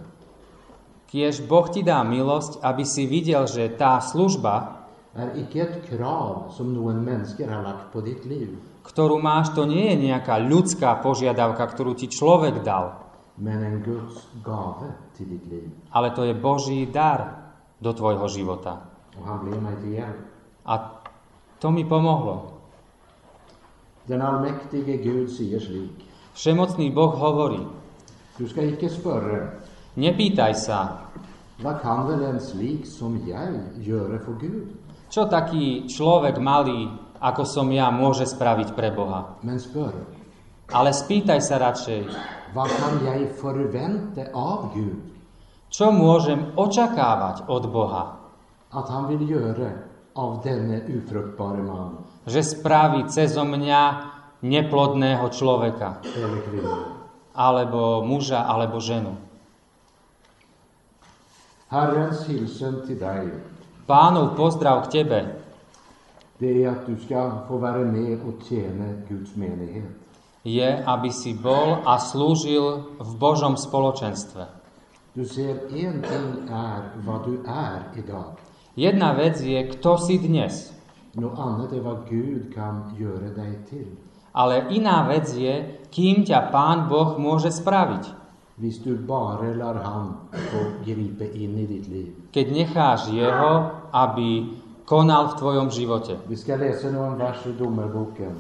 Kiež 1.09 1.47
Boh 1.47 1.67
ti 1.71 1.83
dá 1.83 2.03
milosť, 2.03 2.59
aby 2.61 2.83
si 2.83 3.07
videl, 3.07 3.47
že 3.47 3.75
tá 3.75 4.01
služba, 4.01 4.81
Är 5.15 5.31
icke 5.39 5.63
ett 5.63 5.87
krav 5.87 6.51
som 6.51 6.75
någon 6.75 6.99
människa 6.99 7.47
har 7.47 7.63
lagt 7.63 7.93
på 7.95 8.01
ditt 8.03 8.25
liv. 8.27 8.59
ktorú 8.83 9.23
máš, 9.23 9.55
to 9.55 9.63
nie 9.63 9.95
je 9.95 10.11
nejaká 10.11 10.43
ľudská 10.43 10.99
požiadavka, 10.99 11.63
ktorú 11.71 11.95
ti 11.95 12.11
človek 12.11 12.67
dal, 12.67 12.99
Men 13.39 13.63
en 13.63 13.79
Guds 13.83 14.27
gave 14.43 14.91
till 15.15 15.27
ditt 15.31 15.47
liv. 15.47 15.71
ale 15.95 16.11
to 16.11 16.27
je 16.27 16.35
Boží 16.35 16.87
dar 16.91 17.47
do 17.81 17.93
tvojho 17.95 18.27
života. 18.29 18.83
Och 19.15 19.23
han 19.27 19.39
blev 19.47 19.63
mig 19.63 19.77
till 19.79 19.93
hjälp. 20.03 20.19
A 20.67 20.75
to 21.63 21.71
mi 21.71 21.85
pomohlo. 21.87 22.51
Den 24.11 24.19
allmäktige 24.23 24.97
Gud 24.99 25.31
säger 25.31 25.61
slik. 25.61 25.95
Všemocný 26.35 26.91
Boh 26.91 27.15
hovorí, 27.15 27.63
Du 28.39 28.49
ska 28.51 28.63
icke 28.67 28.91
spörre. 28.91 29.63
Nepýtaj 29.97 30.55
sa, 30.55 30.81
kan 31.61 32.11
en 32.11 32.39
slik 32.41 32.87
som 32.87 33.19
Gud? 34.39 34.67
čo 35.11 35.31
taký 35.31 35.87
človek 35.87 36.43
malý, 36.43 36.91
ako 37.23 37.43
som 37.47 37.71
ja, 37.71 37.95
môže 37.95 38.27
spraviť 38.27 38.75
pre 38.75 38.91
Boha. 38.91 39.39
Men. 39.47 39.63
Ale 40.75 40.91
spýtaj 40.91 41.39
sa 41.39 41.63
radšej, 41.63 42.11
kan 42.55 42.95
av 44.35 44.75
Gud 44.75 45.15
čo 45.75 45.91
môžem 45.91 46.55
očakávať 46.55 47.51
od 47.51 47.67
Boha, 47.67 48.15
han 48.71 49.11
av 50.15 50.31
denne 50.47 50.87
ufruktbare 50.87 51.59
že 52.31 52.47
spraví 52.47 53.11
cezo 53.11 53.43
mňa 53.43 53.83
neplodného 54.47 55.27
človeka, 55.35 55.99
alebo 57.35 58.07
muža, 58.07 58.47
alebo 58.47 58.79
ženu. 58.79 59.19
Herrens 61.75 62.23
hilsen 62.31 62.87
till 62.87 62.99
dig, 62.99 63.35
Pánov 63.87 64.37
pozdrav 64.39 64.87
k 64.87 64.91
tebe 64.91 65.21
det 66.39 66.65
är 66.65 66.71
att 66.71 66.87
du 66.87 66.97
ska 66.97 67.31
få 67.49 67.57
vara 67.59 67.79
med 67.79 68.19
och 68.29 68.35
tjäna 68.49 68.89
Guds 69.09 69.37
menighet. 69.37 69.91
je, 70.45 70.83
aby 70.87 71.11
si 71.11 71.35
bol 71.35 71.83
a 71.83 71.99
slúžil 71.99 72.85
v 73.01 73.11
Božom 73.19 73.57
spoločenstve. 73.57 74.47
Du 75.15 75.25
ser, 75.25 75.67
en 75.73 76.03
ting 76.03 76.49
är 76.51 76.83
vad 77.07 77.25
du 77.27 77.43
är 77.47 77.83
idag. 77.97 78.39
Jedna 78.75 79.13
vec 79.15 79.41
je, 79.41 79.67
kto 79.75 79.99
si 79.99 80.19
dnes, 80.19 80.73
Något 81.13 81.39
annat 81.39 81.73
är 81.73 81.81
vad 81.81 82.09
Gud 82.09 82.55
kan 82.55 82.95
göra 82.99 83.35
dig 83.35 83.59
till. 83.71 83.87
ale 84.33 84.67
iná 84.71 85.09
vec 85.09 85.35
je, 85.35 85.55
kým 85.91 86.23
ťa 86.27 86.51
Pán 86.51 86.89
Boh 86.91 87.19
môže 87.19 87.51
spraviť. 87.51 88.24
Hvis 88.55 88.79
du 88.79 88.95
bara 88.95 89.51
lar 89.51 89.75
han 89.83 90.31
få 90.31 90.79
gripa 90.87 91.27
in 91.27 91.59
i 91.59 91.67
ditt 91.67 91.89
liv. 91.91 92.15
Keď 92.31 92.47
necháš 92.55 93.11
Jeho, 93.11 93.71
aby 93.91 94.47
konal 94.87 95.35
v 95.35 95.39
tvojom 95.43 95.69
živote. 95.75 96.23
Vi 96.29 96.37
ska 96.37 96.55
läsa 96.55 96.91
några 96.91 97.19
vers 97.19 97.43
i 97.47 97.53
Domarboken, 97.59 98.35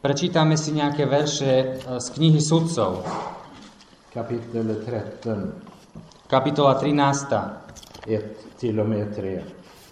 Prečítame 0.00 0.56
si 0.56 0.72
nejaké 0.72 1.04
verše 1.04 1.52
e, 1.52 2.00
z 2.00 2.06
knihy 2.16 2.40
Sudcov, 2.40 3.04
kapitel 4.08 4.64
13, 4.64 6.24
kapitola 6.24 6.80
13, 6.80 8.08
1 8.08 8.56
till 8.56 8.80
och 8.80 8.88
med 8.88 9.12
3. 9.12 9.44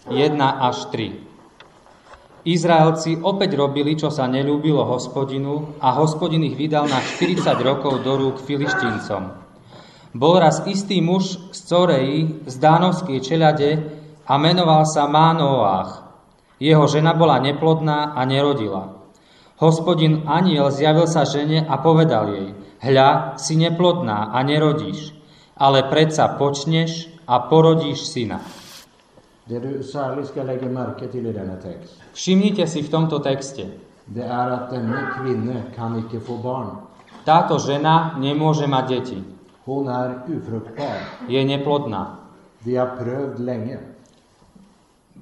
1 0.09 0.41
až 0.41 0.89
3. 0.97 2.49
Izraelci 2.49 3.21
opäť 3.21 3.61
robili, 3.61 4.01
čo 4.01 4.09
sa 4.09 4.25
nelúbilo 4.25 4.81
hospodinu 4.89 5.77
a 5.85 5.93
hospodin 6.01 6.41
ich 6.41 6.57
vydal 6.57 6.89
na 6.89 7.05
40 7.05 7.61
rokov 7.61 8.01
do 8.01 8.17
rúk 8.17 8.41
filištíncom. 8.41 9.48
Bol 10.17 10.41
raz 10.41 10.65
istý 10.65 11.05
muž 11.05 11.37
z 11.53 11.61
Coreji, 11.69 12.49
z 12.49 12.55
Dánovskej 12.57 13.21
čeľade 13.21 13.71
a 14.25 14.35
menoval 14.41 14.89
sa 14.89 15.05
Mánoách. 15.05 16.09
Jeho 16.57 16.89
žena 16.89 17.13
bola 17.13 17.37
neplodná 17.45 18.17
a 18.17 18.25
nerodila. 18.25 18.99
Hospodin 19.61 20.25
aniel 20.25 20.71
zjavil 20.73 21.05
sa 21.11 21.29
žene 21.29 21.67
a 21.67 21.77
povedal 21.83 22.25
jej, 22.31 22.49
Hľa, 22.79 23.35
si 23.43 23.59
neplodná 23.59 24.31
a 24.31 24.39
nerodíš, 24.47 25.11
ale 25.59 25.91
predsa 25.91 26.39
počneš 26.39 27.11
a 27.27 27.43
porodíš 27.51 28.07
syna. 28.07 28.39
Všimnite 32.15 32.65
si 32.71 32.81
v 32.85 32.89
tomto 32.89 33.19
texte. 33.19 33.65
Táto 37.27 37.55
žena 37.59 37.97
nemôže 38.17 38.67
mať 38.71 38.85
deti. 38.87 39.19
Hon 39.69 39.89
er 39.89 40.25
ufruktbar. 40.33 40.97
Je 41.29 41.45
neplodná. 41.45 42.07
De 42.65 42.77
har 42.77 42.97
prøvd 42.97 43.39
lenge, 43.39 43.79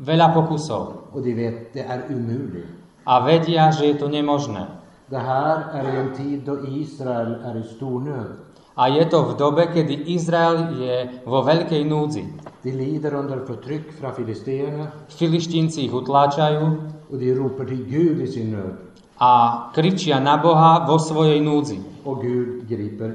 Veľa 0.06 0.34
pokusov. 0.34 0.92
og 1.12 1.24
de 1.24 1.34
vet 1.34 1.74
det 1.74 1.82
er 1.88 2.00
umulig. 2.10 2.62
A 3.06 3.20
vedia, 3.26 3.70
že 3.72 3.86
je 3.86 3.94
to 3.94 4.08
nemožné. 4.08 4.66
Det 5.10 5.20
her 5.20 5.58
er 5.72 5.82
i 5.92 5.96
en 6.00 6.10
tid 6.16 6.40
da 6.46 6.52
Israel 6.68 7.36
er 7.44 7.56
i 7.56 7.62
stor 7.76 8.00
nød. 8.00 8.30
A 8.76 8.86
je 8.88 9.08
to 9.10 9.22
v 9.22 9.36
dobe, 9.38 9.66
kedy 9.74 9.94
Izrael 10.06 10.78
je 10.80 11.08
vo 11.26 11.42
veľkej 11.42 11.84
núdzi. 11.84 12.24
De 12.64 12.70
lider 12.70 13.14
under 13.18 13.38
fortrykk 13.46 13.92
fra 14.00 14.12
filisteerne, 14.12 14.90
Filištínci 15.08 15.80
ich 15.80 15.92
utláčajú 15.92 16.66
og 17.12 17.18
de 17.20 17.34
roper 17.40 17.64
til 17.64 17.84
Gud 17.90 18.20
i 18.20 18.26
sin 18.26 18.50
nød. 18.50 18.85
A 19.16 19.30
kričia 19.72 20.20
na 20.20 20.36
Boha 20.36 20.84
vo 20.84 21.00
svojej 21.00 21.40
núdzi. 21.40 22.04
Gud 22.04 22.68
griper. 22.68 23.12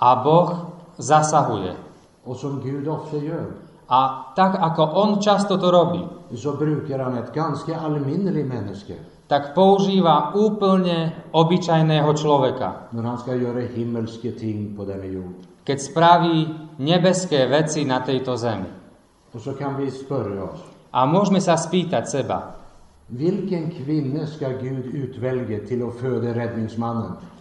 A 0.00 0.08
Boh 0.24 0.50
zasahuje. 0.96 1.76
Som 2.34 2.64
Gud 2.64 2.88
A 3.88 4.00
tak 4.32 4.56
ako 4.56 4.82
on 4.96 5.10
často 5.20 5.60
to 5.60 5.68
robí, 5.68 6.00
så 6.32 6.56
han 6.56 7.20
tak 9.24 9.56
používa 9.56 10.36
úplne 10.36 11.28
obyčajného 11.32 12.10
človeka, 12.12 12.92
når 12.92 13.02
han 13.04 13.18
skal 13.20 13.40
gjøre 13.40 13.72
himmelske 13.72 14.36
ting 14.36 14.76
på 14.76 14.84
denne 14.84 15.08
jord. 15.08 15.36
keď 15.64 15.78
spraví 15.80 16.36
nebeské 16.84 17.48
veci 17.48 17.88
na 17.88 18.04
tejto 18.04 18.36
zemi. 18.36 18.68
Og 19.34 19.40
så 19.40 19.56
kan 19.56 19.74
vi 19.80 19.90
spørre 19.90 20.36
oss 20.44 20.60
A 20.94 21.10
môžeme 21.10 21.42
sa 21.42 21.58
spýtať 21.58 22.06
seba, 22.06 22.54
hvilken 23.10 23.70
kvinne 23.70 24.26
skal 24.26 24.58
Gud 24.60 24.88
utvelge 24.92 25.64
til 25.68 25.84
å 25.84 25.92
føde 25.92 26.32
redningsmannen? 26.32 27.34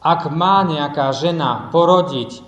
ak 0.00 0.32
má 0.32 0.64
nejaká 0.64 1.12
žena 1.12 1.68
porodiť 1.68 2.40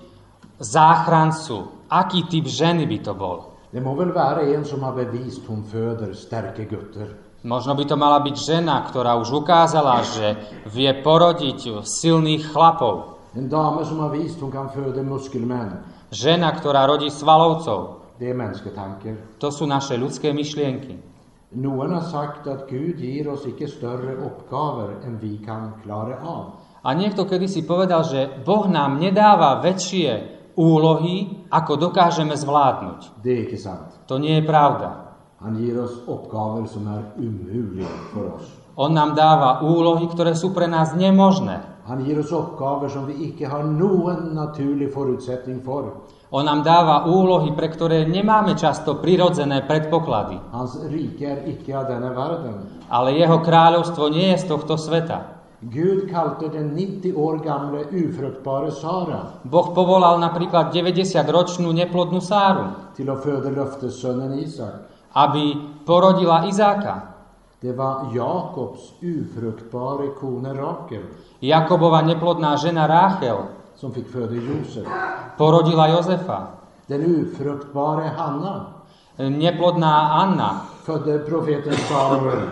záchrancu, 0.57 1.69
aký 1.92 2.25
typ 2.25 2.49
ženy 2.49 2.88
by 2.88 2.99
to 3.04 3.12
bol? 3.12 3.38
Det 3.73 3.81
må 3.81 3.92
vel 3.97 4.12
være 4.12 4.52
en 4.57 4.64
som 4.64 4.85
har 4.85 4.97
bevist 4.97 5.45
hun 5.49 5.64
føder 5.64 6.16
sterke 6.16 6.64
gutter. 6.69 7.16
Možno 7.45 7.75
by 7.75 7.85
to 7.85 7.97
mala 7.97 8.21
byť 8.23 8.37
žena, 8.38 8.85
ktorá 8.87 9.19
už 9.19 9.42
ukázala, 9.42 10.04
že 10.07 10.38
vie 10.71 10.88
porodiť 11.02 11.83
silných 11.83 12.52
chlapov. 12.52 13.19
En 13.35 13.49
dame 13.49 13.83
som 13.85 14.00
har 14.04 14.12
vist 14.12 14.38
hun 14.40 14.52
kan 14.52 14.69
føde 14.71 15.02
muskelmenn. 15.02 15.83
Žena, 16.12 16.52
ktorá 16.52 16.85
rodí 16.85 17.09
svalovcov. 17.09 18.14
Det 18.21 18.31
er 18.31 18.37
mennesketanker. 18.37 19.40
To 19.40 19.49
sú 19.49 19.64
naše 19.64 19.97
ľudské 19.97 20.31
myšlienky. 20.31 21.12
Noen 21.52 21.92
har 21.92 22.06
sagt 22.09 22.47
at 22.49 22.64
Gud 22.71 22.97
gir 22.97 23.28
oss 23.28 23.44
ikke 23.44 23.68
større 23.68 24.16
oppgaver 24.25 25.02
enn 25.04 25.18
vi 25.21 25.37
kan 25.44 25.75
klare 25.85 26.16
av. 26.16 26.56
A 26.82 26.97
niekto 26.97 27.28
kedysi 27.28 27.68
povedal, 27.68 28.02
že 28.09 28.40
Boh 28.40 28.64
nám 28.66 28.97
nedáva 28.97 29.61
väčšie 29.61 30.40
úlohy, 30.56 31.47
ako 31.52 31.76
dokážeme 31.76 32.32
zvládnuť. 32.32 33.21
Er. 33.21 33.80
To 34.09 34.16
nie 34.16 34.40
je 34.40 34.49
pravda. 34.49 34.88
Han 35.44 35.61
gir 35.61 35.76
oss 35.76 36.00
oppgaver 36.08 36.65
som 36.65 36.88
er 36.88 37.04
umulige 37.21 37.88
for 38.17 38.41
oss. 38.41 38.62
On 38.76 38.89
nám 38.89 39.13
dáva 39.13 39.61
úlohy, 39.61 40.08
ktoré 40.08 40.32
sú 40.32 40.56
pre 40.56 40.65
nás 40.65 40.97
nemožné. 40.97 41.61
Han 41.85 42.00
gir 42.06 42.17
oss 42.23 42.32
oppgaver 42.32 42.89
som 42.89 43.04
vi 43.04 43.28
ikke 43.28 43.45
har 43.45 43.67
noen 43.67 44.32
naturlig 44.32 44.89
forutsetning 44.95 45.61
for. 45.61 46.08
On 46.32 46.41
nám 46.41 46.65
dáva 46.65 47.04
úlohy, 47.04 47.52
pre 47.52 47.69
ktoré 47.69 48.08
nemáme 48.08 48.56
často 48.56 48.97
prirodzené 48.97 49.69
predpoklady. 49.69 50.41
Hans 50.56 50.80
rike 50.89 51.26
er 51.28 51.45
ikke 51.45 51.76
av 51.76 51.93
denne 51.93 52.08
verden. 52.17 52.54
Ale 52.89 53.13
jeho 53.13 53.45
kráľovstvo 53.45 54.08
nie 54.08 54.32
je 54.32 54.41
z 54.41 54.45
tohto 54.49 54.80
sveta. 54.80 55.45
Gud 55.63 56.08
kalte 56.08 56.49
den 56.49 56.73
90 56.75 57.13
år 57.15 57.39
gamle 57.39 57.87
ufruktbare 57.93 58.73
Sara 58.75 59.39
Boh 59.47 59.71
povolal 59.71 60.19
napríklad 60.19 60.75
90-ročnú 60.75 61.71
neplodnú 61.71 62.19
Sáru, 62.19 62.97
til 62.99 63.06
å 63.06 63.21
føde 63.21 63.52
løftesønnen 63.54 64.43
Isak. 64.43 64.91
aby 65.15 65.54
porodila 65.85 66.49
Izáka. 66.49 67.12
Det 67.63 67.73
var 67.73 68.11
Jakobs 68.15 68.93
ufruktbare 69.03 70.09
kone 70.21 70.53
Rakel 70.53 71.03
Jakobova 71.41 72.03
neplodná 72.03 72.57
žena 72.57 72.87
Ráchel 72.87 73.39
som 73.77 73.93
fikk 73.93 74.11
føde 74.11 74.35
Josef. 74.35 74.87
porodila 75.39 75.87
Jozefa. 75.89 76.59
Den 76.89 77.07
ufruktbare 77.07 78.11
Hanna 78.19 78.67
Neplodná 79.19 80.11
Anna 80.23 80.61
fødde 80.83 81.19
profeten 81.19 81.73
Samuel. 81.73 82.43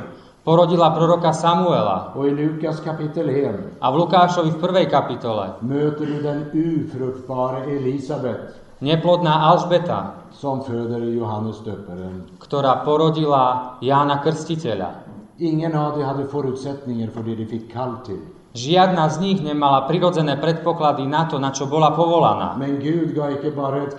porodila 0.45 0.91
proroka 0.91 1.33
Samuela. 1.33 2.13
Og 2.15 2.27
i 2.27 2.31
Lukas 2.31 2.81
kapittel 2.81 3.29
1 3.29 3.55
A 3.81 3.91
v 3.91 3.97
Lukášovi 3.97 4.51
v 4.51 4.61
prvej 4.61 4.87
kapitole 4.91 5.47
møter 5.61 6.07
du 6.07 6.23
den 6.23 6.41
ufruktbare 6.55 7.67
Elisabeth 7.67 8.70
neplodná 8.81 9.49
Alžbeta, 9.53 10.21
som 10.33 10.65
Johannes 10.65 11.61
døperen. 11.61 12.25
ktorá 12.41 12.85
porodila 12.85 13.77
Jána 13.81 14.23
Krstiteľa. 14.25 14.91
Ingen 15.39 15.73
av 15.75 15.97
forutsetninger 16.31 17.11
for 17.11 17.23
det 17.23 17.37
de 17.37 17.47
fikk 17.47 17.73
kall 17.73 18.05
til. 18.05 18.21
Žiadna 18.55 19.09
z 19.09 19.17
nich 19.21 19.39
nemala 19.43 19.87
prirodzené 19.87 20.37
predpoklady 20.37 21.07
na 21.07 21.25
to, 21.31 21.39
na 21.39 21.55
čo 21.55 21.71
bola 21.71 21.95
povolaná. 21.95 22.59
Men 22.59 22.83
Gud 22.83 23.15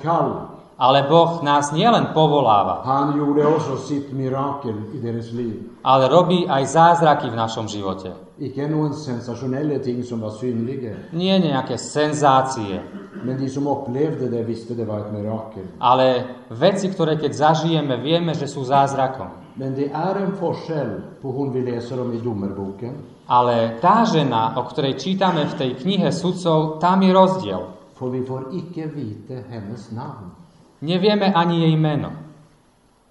kall, 0.02 0.52
Ale 0.82 1.06
Boh 1.06 1.46
nás 1.46 1.70
nielen 1.72 2.10
povoláva, 2.10 2.82
han 2.82 3.14
gjorde 3.14 3.78
sitt 3.78 4.10
mirakel 4.14 4.90
i 4.94 4.98
deres 4.98 5.30
liv. 5.32 5.78
ale 5.86 6.10
robí 6.10 6.50
aj 6.50 6.66
zázraky 6.66 7.30
v 7.30 7.38
našom 7.38 7.70
živote. 7.70 8.18
Ikke 8.42 8.66
noen 8.68 8.94
sensasjonelle 8.98 9.78
ting 9.86 10.02
som 10.04 10.22
var 10.22 10.32
synlige, 10.34 10.96
Nie 11.14 11.38
nejaké 11.40 11.78
senzácie, 11.78 12.82
men 13.24 13.38
de 13.38 13.50
som 13.50 13.68
opplevde 13.68 14.30
det, 14.32 14.48
visste 14.48 14.74
det 14.74 14.88
var 14.88 15.00
et 15.06 15.12
mirakel. 15.14 15.64
ale 15.80 16.26
veci, 16.50 16.90
ktoré 16.90 17.18
keď 17.22 17.32
zažijeme, 17.34 18.02
vieme, 18.02 18.34
že 18.34 18.48
sú 18.48 18.64
zázrakom. 18.66 19.30
Men 19.56 19.76
det 19.76 19.92
er 19.94 20.18
en 20.18 20.32
forskjell 20.40 21.22
på 21.22 21.28
hun 21.32 21.52
vi 21.54 21.62
leser 21.62 22.00
om 22.02 22.14
i 22.14 22.18
dommerboken, 22.22 22.94
Ale 23.28 23.78
tá 23.80 24.04
žena, 24.06 24.58
o 24.58 24.64
ktorej 24.68 24.98
čítame 24.98 25.46
v 25.46 25.54
tej 25.56 25.72
knihe 25.80 26.12
sudcov, 26.12 26.80
tam 26.82 27.02
je 27.02 27.14
rozdiel. 27.14 27.62
for 27.94 28.10
vi 28.10 28.26
får 28.26 28.50
ikke 28.58 28.90
vite 28.96 29.44
hennes 29.50 29.92
navn. 29.92 30.32
Nevieme 30.82 31.32
ani 31.36 31.62
jej 31.62 31.76
meno. 31.78 32.10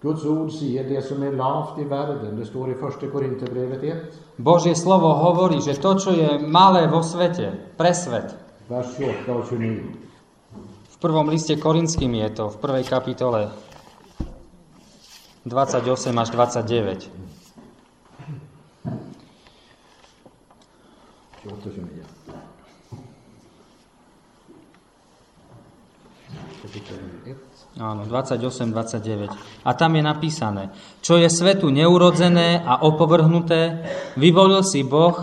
Guds 0.00 0.24
ord 0.24 0.48
sier 0.48 0.86
det 0.88 1.02
som 1.04 1.20
er 1.22 1.34
lavt 1.36 1.78
i 1.78 1.84
verden. 1.84 2.38
Det 2.38 2.46
står 2.48 2.72
i 2.72 2.76
1. 2.76 3.10
Korinterbrevet 3.12 3.82
1, 3.84 3.98
Božie 4.40 4.72
slovo 4.72 5.12
hovorí, 5.12 5.60
že 5.60 5.76
to, 5.76 5.92
čo 6.00 6.16
je 6.16 6.40
malé 6.40 6.88
vo 6.88 7.04
svete, 7.04 7.52
pre 7.76 7.92
svet, 7.92 8.32
vers 8.68 8.96
28 8.96 9.28
og 9.28 9.44
29. 9.44 10.08
v 10.88 10.96
prvom 11.00 11.28
liste 11.28 11.56
Korinským 11.60 12.16
je 12.16 12.28
to, 12.32 12.48
v 12.48 12.56
prvej 12.56 12.84
kapitole 12.88 13.52
28 15.44 16.16
až 16.16 16.28
29. 16.32 17.12
28 21.44 21.52
og 21.52 21.58
29. 21.60 21.60
Kapittel 21.60 21.84
1. 21.84 22.10
Áno, 27.78 28.02
28, 28.04 28.74
29. 28.74 29.64
A 29.64 29.70
tam 29.78 29.94
je 29.94 30.02
napísané, 30.02 30.64
čo 31.00 31.16
je 31.16 31.30
svetu 31.30 31.70
neurodzené 31.70 32.60
a 32.60 32.82
opovrhnuté, 32.82 33.86
vyvolil 34.18 34.66
si 34.66 34.82
Boh 34.82 35.16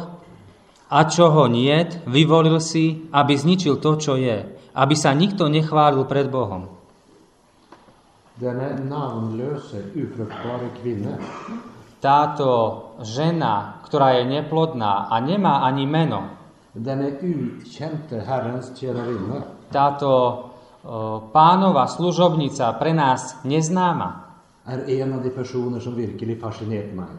a 0.88 1.00
čo 1.06 1.28
ho 1.30 1.46
niet, 1.52 2.08
vyvolil 2.08 2.64
si, 2.64 3.06
aby 3.12 3.36
zničil 3.36 3.84
to, 3.84 4.00
čo 4.00 4.16
je, 4.16 4.48
aby 4.74 4.96
sa 4.96 5.12
nikto 5.12 5.52
nechválil 5.52 6.08
pred 6.08 6.32
Bohom. 6.32 6.72
Táto 11.98 12.50
žena, 13.02 13.82
ktorá 13.84 14.08
je 14.22 14.24
neplodná 14.30 15.10
a 15.10 15.16
nemá 15.20 15.66
ani 15.66 15.84
meno, 15.90 16.38
táto 19.68 20.10
pánova 21.34 21.88
služobnica 21.88 22.72
pre 22.80 22.94
nás 22.94 23.36
neznáma, 23.44 24.24
er 24.68 24.84
en 24.88 25.14
av 25.14 25.24
de 25.24 25.30
personer 25.30 25.80
som 25.84 25.96
virkelig 25.96 26.40
fascinerte 26.40 26.96
meg, 26.96 27.12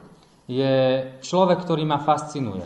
je 0.48 0.72
človek, 1.20 1.64
ktorý 1.64 1.84
ma 1.84 2.00
fascinuje 2.00 2.64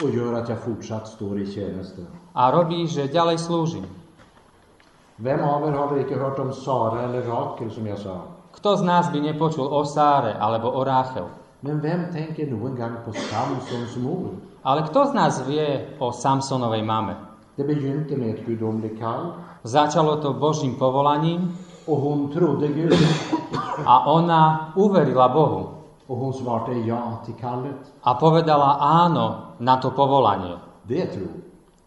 og 0.00 0.14
gjør 0.16 0.38
at 0.40 0.48
jeg 0.48 0.60
fortsatt 0.64 1.08
står 1.08 1.44
i 1.44 1.46
tjeneste. 1.46 2.02
a 2.34 2.50
robí, 2.50 2.86
že 2.86 3.12
ďalej 3.12 3.38
slúžim. 3.38 3.84
Hvem 5.20 5.40
av 5.44 5.60
dere 5.64 5.76
har 5.76 5.98
ikke 6.00 6.16
hørt 6.16 6.38
om 6.38 6.52
Sara 6.52 7.04
eller 7.04 7.20
Rakel, 7.28 7.70
som 7.70 7.86
jeg 7.86 7.98
sa? 7.98 8.24
Kto 8.56 8.76
z 8.76 8.82
nás 8.82 9.12
by 9.12 9.20
nepočul 9.20 9.68
o 9.68 9.84
Sáre 9.84 10.34
alebo 10.40 10.72
o 10.72 10.80
Ráchel? 10.84 11.28
Men 11.62 11.78
hvem 11.84 12.08
tenker 12.12 12.48
noen 12.48 12.74
gang 12.74 13.04
på 13.04 13.12
Samsons 13.12 13.96
mor? 14.00 14.40
Ale 14.64 14.88
kto 14.88 15.06
z 15.06 15.12
nás 15.12 15.44
vie 15.44 15.96
o 16.00 16.12
Samsonovej 16.12 16.82
mame? 16.82 17.14
Det 17.56 17.66
begynte 17.66 18.16
med 18.16 18.34
ett 18.34 18.46
gudomligt 18.46 18.98
kall 18.98 19.36
Začalo 19.64 20.16
to 20.16 20.32
Božím 20.32 20.74
povolaním 20.74 21.58
och 21.86 21.98
hon 22.00 22.28
trodde 22.28 22.68
Gud 22.68 22.94
a 23.84 24.06
ona 24.06 24.72
uverila 24.76 25.28
Bohu 25.28 25.66
och 26.06 26.16
hon 26.16 26.32
svarte 26.32 26.72
ja 26.72 27.20
till 27.24 27.34
kallet. 27.34 27.76
a 28.02 28.14
povedala 28.14 28.80
áno 28.80 29.56
na 29.60 29.76
to 29.76 29.90
povolanie. 29.90 30.56
Det 30.84 31.06
tro. 31.06 31.28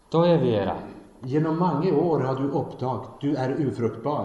To 0.08 0.24
je 0.24 0.38
viera. 0.38 0.76
Genom 1.24 1.58
många 1.58 1.92
år 1.92 2.20
har 2.20 2.34
du 2.34 2.48
upptagt, 2.50 3.20
du 3.20 3.36
är 3.36 3.50
ufruktbar. 3.68 4.24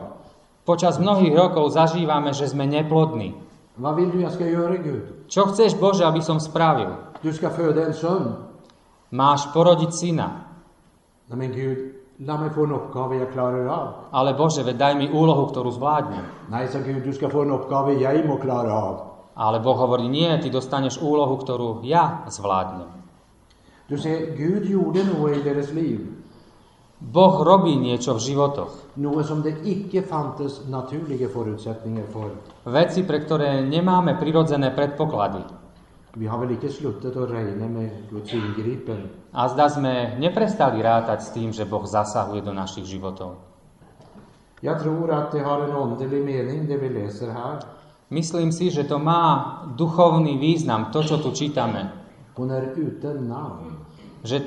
Počas 0.65 0.99
mnohých 0.99 1.33
rokov 1.33 1.73
zažívame, 1.73 2.33
že 2.33 2.47
sme 2.47 2.69
neplodní. 2.69 3.33
Vad 3.77 3.95
vill 3.95 4.11
du 4.11 4.19
jag 4.21 4.31
ska 4.31 4.45
göra 4.45 4.77
Gud? 4.77 5.25
Čo 5.27 5.45
chceš, 5.49 5.73
Bože, 5.79 6.05
aby 6.05 6.21
som 6.21 6.39
spravil? 6.39 6.93
Du 7.23 7.33
ska 7.33 7.49
föda 7.49 7.85
en 7.85 7.93
son. 7.93 8.35
Máš 9.11 9.49
porodiť 9.55 9.91
syna. 9.93 10.45
Nej 11.29 11.37
men 11.37 11.51
Gud, 11.51 11.98
låt 12.19 12.39
mig 12.39 12.49
få 12.49 12.63
en 12.63 12.71
uppgave 12.71 13.15
jag 13.15 13.31
klarar 13.31 13.67
av. 13.67 13.87
Ale 14.11 14.33
Bože, 14.33 14.63
veď 14.63 14.75
daj 14.75 14.93
mi 14.95 15.07
úlohu, 15.07 15.47
ktorú 15.47 15.71
zvládnem. 15.71 16.51
Nej, 16.51 16.67
sa 16.67 16.83
Gud, 16.83 17.03
du 17.03 17.15
ska 17.15 17.31
få 17.31 17.47
en 17.47 17.55
uppgave 17.55 17.95
jag 17.95 18.27
må 18.27 18.35
klara 18.37 18.73
av. 18.75 18.95
Ale 19.39 19.63
Boh 19.63 19.77
hovorí, 19.77 20.11
nie, 20.11 20.27
ty 20.43 20.51
dostaneš 20.51 20.99
úlohu, 20.99 21.39
ktorú 21.39 21.79
ja 21.87 22.27
zvládnem. 22.27 22.91
Du 23.87 23.95
ser, 23.97 24.35
Gud 24.35 24.67
gjorde 24.67 25.03
något 25.07 25.39
i 25.39 25.41
deras 25.41 25.71
liv. 25.71 26.19
Boh 26.99 27.39
robí 27.47 27.79
niečo 27.79 28.13
v 28.13 28.19
životoch. 28.19 28.99
Något 28.99 29.25
som 29.25 29.39
det 29.39 29.63
icke 29.63 30.03
fanns 30.03 30.67
naturliga 30.67 31.31
förutsättningar 31.31 32.11
för. 32.11 32.35
Veci, 32.67 33.07
pre 33.07 33.23
ktoré 33.23 33.63
nemáme 33.63 34.19
prirodzené 34.19 34.75
predpoklady. 34.75 35.58
Vi 36.19 36.27
har 36.27 36.39
väl 36.39 36.51
icke 36.51 36.69
sluttat 36.69 37.15
att 37.15 37.31
räkna 37.31 37.67
med 37.67 37.89
Guds 38.11 38.33
ingripen. 38.33 39.09
A 39.31 39.47
zda 39.47 39.71
sme 39.71 40.19
neprestali 40.19 40.83
rátať 40.83 41.19
s 41.23 41.29
tým, 41.31 41.55
že 41.55 41.63
Boh 41.63 41.87
zasahuje 41.87 42.43
do 42.43 42.51
našich 42.51 42.83
životov. 42.83 43.39
Jag 44.59 44.83
tror 44.83 45.07
att 45.11 45.31
det 45.31 45.39
har 45.39 45.61
en 45.63 45.71
underlig 45.71 46.25
mening 46.25 46.67
det 46.67 46.77
vi 46.77 46.89
läser 46.89 47.31
här. 47.31 47.63
Myslím 48.11 48.51
si, 48.51 48.67
že 48.69 48.83
to 48.83 48.99
má 48.99 49.63
duchovný 49.77 50.37
význam, 50.37 50.91
to, 50.91 51.03
čo 51.03 51.23
tu 51.23 51.31
čítame. 51.31 51.87
Hon 52.35 52.51
är 52.51 52.75
utan 52.75 53.27
namn. 53.27 53.85
Že 54.23 54.37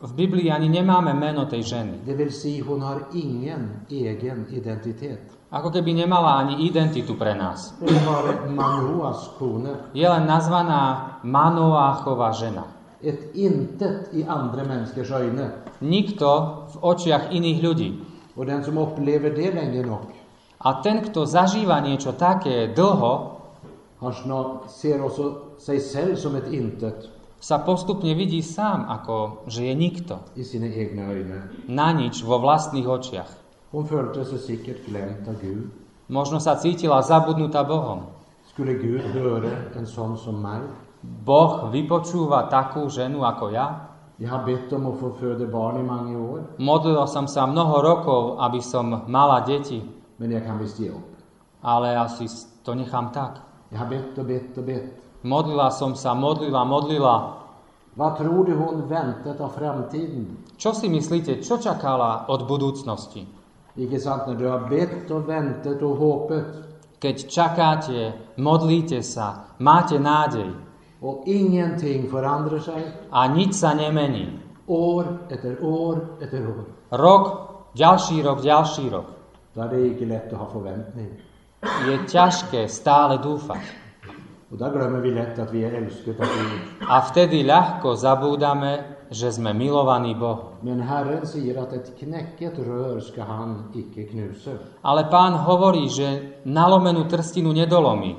v 0.00 0.12
Biblii 0.16 0.48
ani 0.48 0.68
nemáme 0.72 1.12
meno 1.12 1.44
tej 1.44 1.62
ženy. 1.62 2.00
Det 2.06 2.14
vill 2.14 2.32
säga, 2.32 2.64
hon 2.64 2.80
har 2.80 3.02
ingen 3.12 3.84
egen 3.90 4.46
identitet. 4.48 5.39
Ako 5.50 5.74
keby 5.74 5.98
nemala 5.98 6.46
ani 6.46 6.62
identitu 6.62 7.18
pre 7.18 7.34
nás. 7.34 7.74
Je 9.90 10.06
len 10.06 10.24
nazvaná 10.26 10.82
Manoáchová 11.26 12.30
žena. 12.30 12.70
Ett 13.02 13.34
intet 13.34 14.12
i 14.12 14.22
andra 14.22 14.62
människors 14.62 15.10
ögon. 15.10 15.50
Nikto 15.80 16.28
v 16.70 16.76
očiach 16.84 17.32
iných 17.32 17.58
ľudí. 17.64 17.90
Och 18.36 18.46
den 18.46 18.60
som 18.64 18.78
upplever 18.78 19.32
det 19.32 19.50
länge 19.56 19.82
nog, 19.82 20.06
A 20.60 20.84
ten, 20.84 21.00
kto 21.00 21.24
zažíva 21.24 21.80
niečo 21.80 22.12
také 22.12 22.68
dlho, 22.76 23.40
han 24.04 24.12
snart 24.12 24.68
ser 24.68 25.00
också 25.00 25.56
sig 25.56 25.80
själv 25.80 26.16
som 26.20 26.36
ett 26.36 26.52
intet 26.52 27.08
sa 27.40 27.56
postupne 27.64 28.12
vidí 28.12 28.44
sám 28.44 28.84
ako, 28.84 29.48
že 29.48 29.72
je 29.72 29.74
nikto. 29.74 30.20
Na 31.72 31.88
nič 31.96 32.20
vo 32.20 32.36
vlastných 32.36 32.84
očiach. 32.84 33.39
Hon 33.70 33.86
följde 33.88 34.24
sig 34.24 34.38
säkert 34.38 34.86
glömt 34.86 35.28
av 35.28 35.34
Gud. 35.40 35.70
Možno 36.06 36.40
sa 36.40 36.56
cítila 36.56 37.02
zabudnutá 37.02 37.64
Bohom. 37.64 38.00
Skulle 38.52 38.72
Gud 38.74 39.00
höra 39.00 39.50
en 39.76 39.86
sån 39.86 40.18
som 40.18 40.42
mig? 40.42 40.60
Boh 41.02 41.70
vypočúva 41.72 42.50
takú 42.50 42.90
ženu 42.90 43.24
ako 43.24 43.50
ja? 43.50 43.86
Jag 44.16 44.28
har 44.30 44.44
bett 44.44 44.72
om 44.72 44.86
att 44.86 45.00
få 45.00 45.10
föda 45.10 45.46
barn 45.46 45.80
i 45.80 45.82
många 45.82 46.18
år, 46.18 46.42
Modlil 46.58 47.06
som 47.06 47.28
sa 47.28 47.46
mnoho 47.46 47.82
rokov, 47.82 48.40
aby 48.40 48.60
som 48.60 49.00
mala 49.06 49.46
deti, 49.46 49.82
men 50.16 50.30
jag 50.30 50.44
kan 50.44 50.58
visst 50.58 50.80
ge 50.80 50.88
upp. 50.90 51.16
ale 51.62 52.00
asi 52.00 52.26
to 52.64 52.74
nechám 52.74 53.12
tak. 53.14 53.30
Jag 53.68 53.78
har 53.78 53.86
bett 53.86 54.18
och 54.18 54.24
bett 54.24 54.58
och 54.58 54.64
bett. 54.64 54.96
Modlila 55.22 55.70
som 55.70 55.94
sa, 55.94 56.14
modlila, 56.14 56.64
modlila. 56.64 57.32
Vad 57.94 58.16
tror 58.16 58.44
du 58.44 58.54
hon 58.56 58.88
väntat 58.88 59.40
av 59.40 59.48
framtiden? 59.48 60.36
Čo 60.56 60.72
si 60.72 60.88
myslíte, 60.88 61.42
čo 61.42 61.58
čakala 61.58 62.24
od 62.28 62.48
budúcnosti? 62.48 63.39
Icke 63.80 63.96
sant, 63.96 64.26
när 64.26 64.34
du 64.34 64.46
har 64.46 64.68
bett 64.68 65.10
och 65.10 65.28
väntat 65.28 65.82
och 65.82 65.96
hoppet 65.96 66.46
Keď 67.00 67.16
čakáte, 67.32 68.12
modlíte 68.36 69.00
sa, 69.00 69.56
máte 69.56 69.96
nádej 69.98 70.52
och 71.00 71.22
ingenting 71.26 72.10
förändrar 72.10 72.58
sig, 72.58 72.92
a 73.10 73.26
nič 73.26 73.54
sa 73.56 73.72
nemení. 73.74 74.36
år 74.66 75.18
efter 75.28 75.64
år 75.64 76.06
efter 76.20 76.44
år, 76.46 76.64
Rok, 76.90 77.24
ďalší 77.74 78.22
rok, 78.22 78.42
ďalší 78.42 78.90
rok. 78.90 79.06
då 79.54 79.60
är 79.60 79.68
det 79.68 79.86
icke 79.86 80.04
lätt 80.06 80.32
att 80.32 80.38
ha 80.38 80.46
förväntning. 80.52 81.08
Je 81.88 81.98
ťažké 82.08 82.68
stále 82.68 83.18
dúfať. 83.18 83.60
Gud. 84.50 84.62
A 86.88 86.96
vtedy 87.00 87.46
ľahko 87.46 87.94
zabúdame, 87.96 88.99
že 89.10 89.32
sme 89.32 89.50
milovaní 89.52 90.14
Boh. 90.14 90.54
Men 90.62 90.80
Herren 90.80 91.26
säger 91.26 91.62
att 91.62 91.72
ett 91.72 91.98
knäcket 91.98 92.58
rör 92.58 93.00
ska 93.00 93.22
han 93.22 93.72
icke 93.74 94.04
knusa. 94.04 94.50
Ale 94.82 95.04
pán 95.10 95.34
hovorí, 95.34 95.88
že 95.90 96.38
nalomenú 96.46 97.04
trstinu 97.04 97.52
nedolomí. 97.52 98.16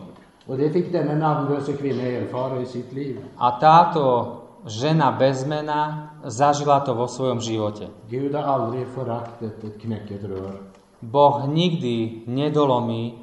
Och 0.47 0.57
det 0.57 0.69
fick 0.69 0.91
denna 0.91 1.15
namnlösa 1.15 1.73
kvinna 1.73 2.03
erfara 2.03 2.61
i 2.61 2.65
sitt 2.65 2.93
liv. 2.93 3.23
A 3.37 3.51
táto 3.51 4.35
žena 4.67 5.11
bez 5.11 5.45
mena 5.47 6.11
zažila 6.27 6.79
to 6.79 6.93
vo 6.93 7.07
svojom 7.07 7.39
živote. 7.39 7.87
Gud 8.09 8.35
har 8.35 8.43
aldrig 8.43 8.87
föraktat 8.87 9.63
ett 9.63 9.81
knäcket 9.81 10.23
rör. 10.23 10.59
Boh 10.99 11.47
nikdy 11.47 12.27
nedolomí 12.27 13.13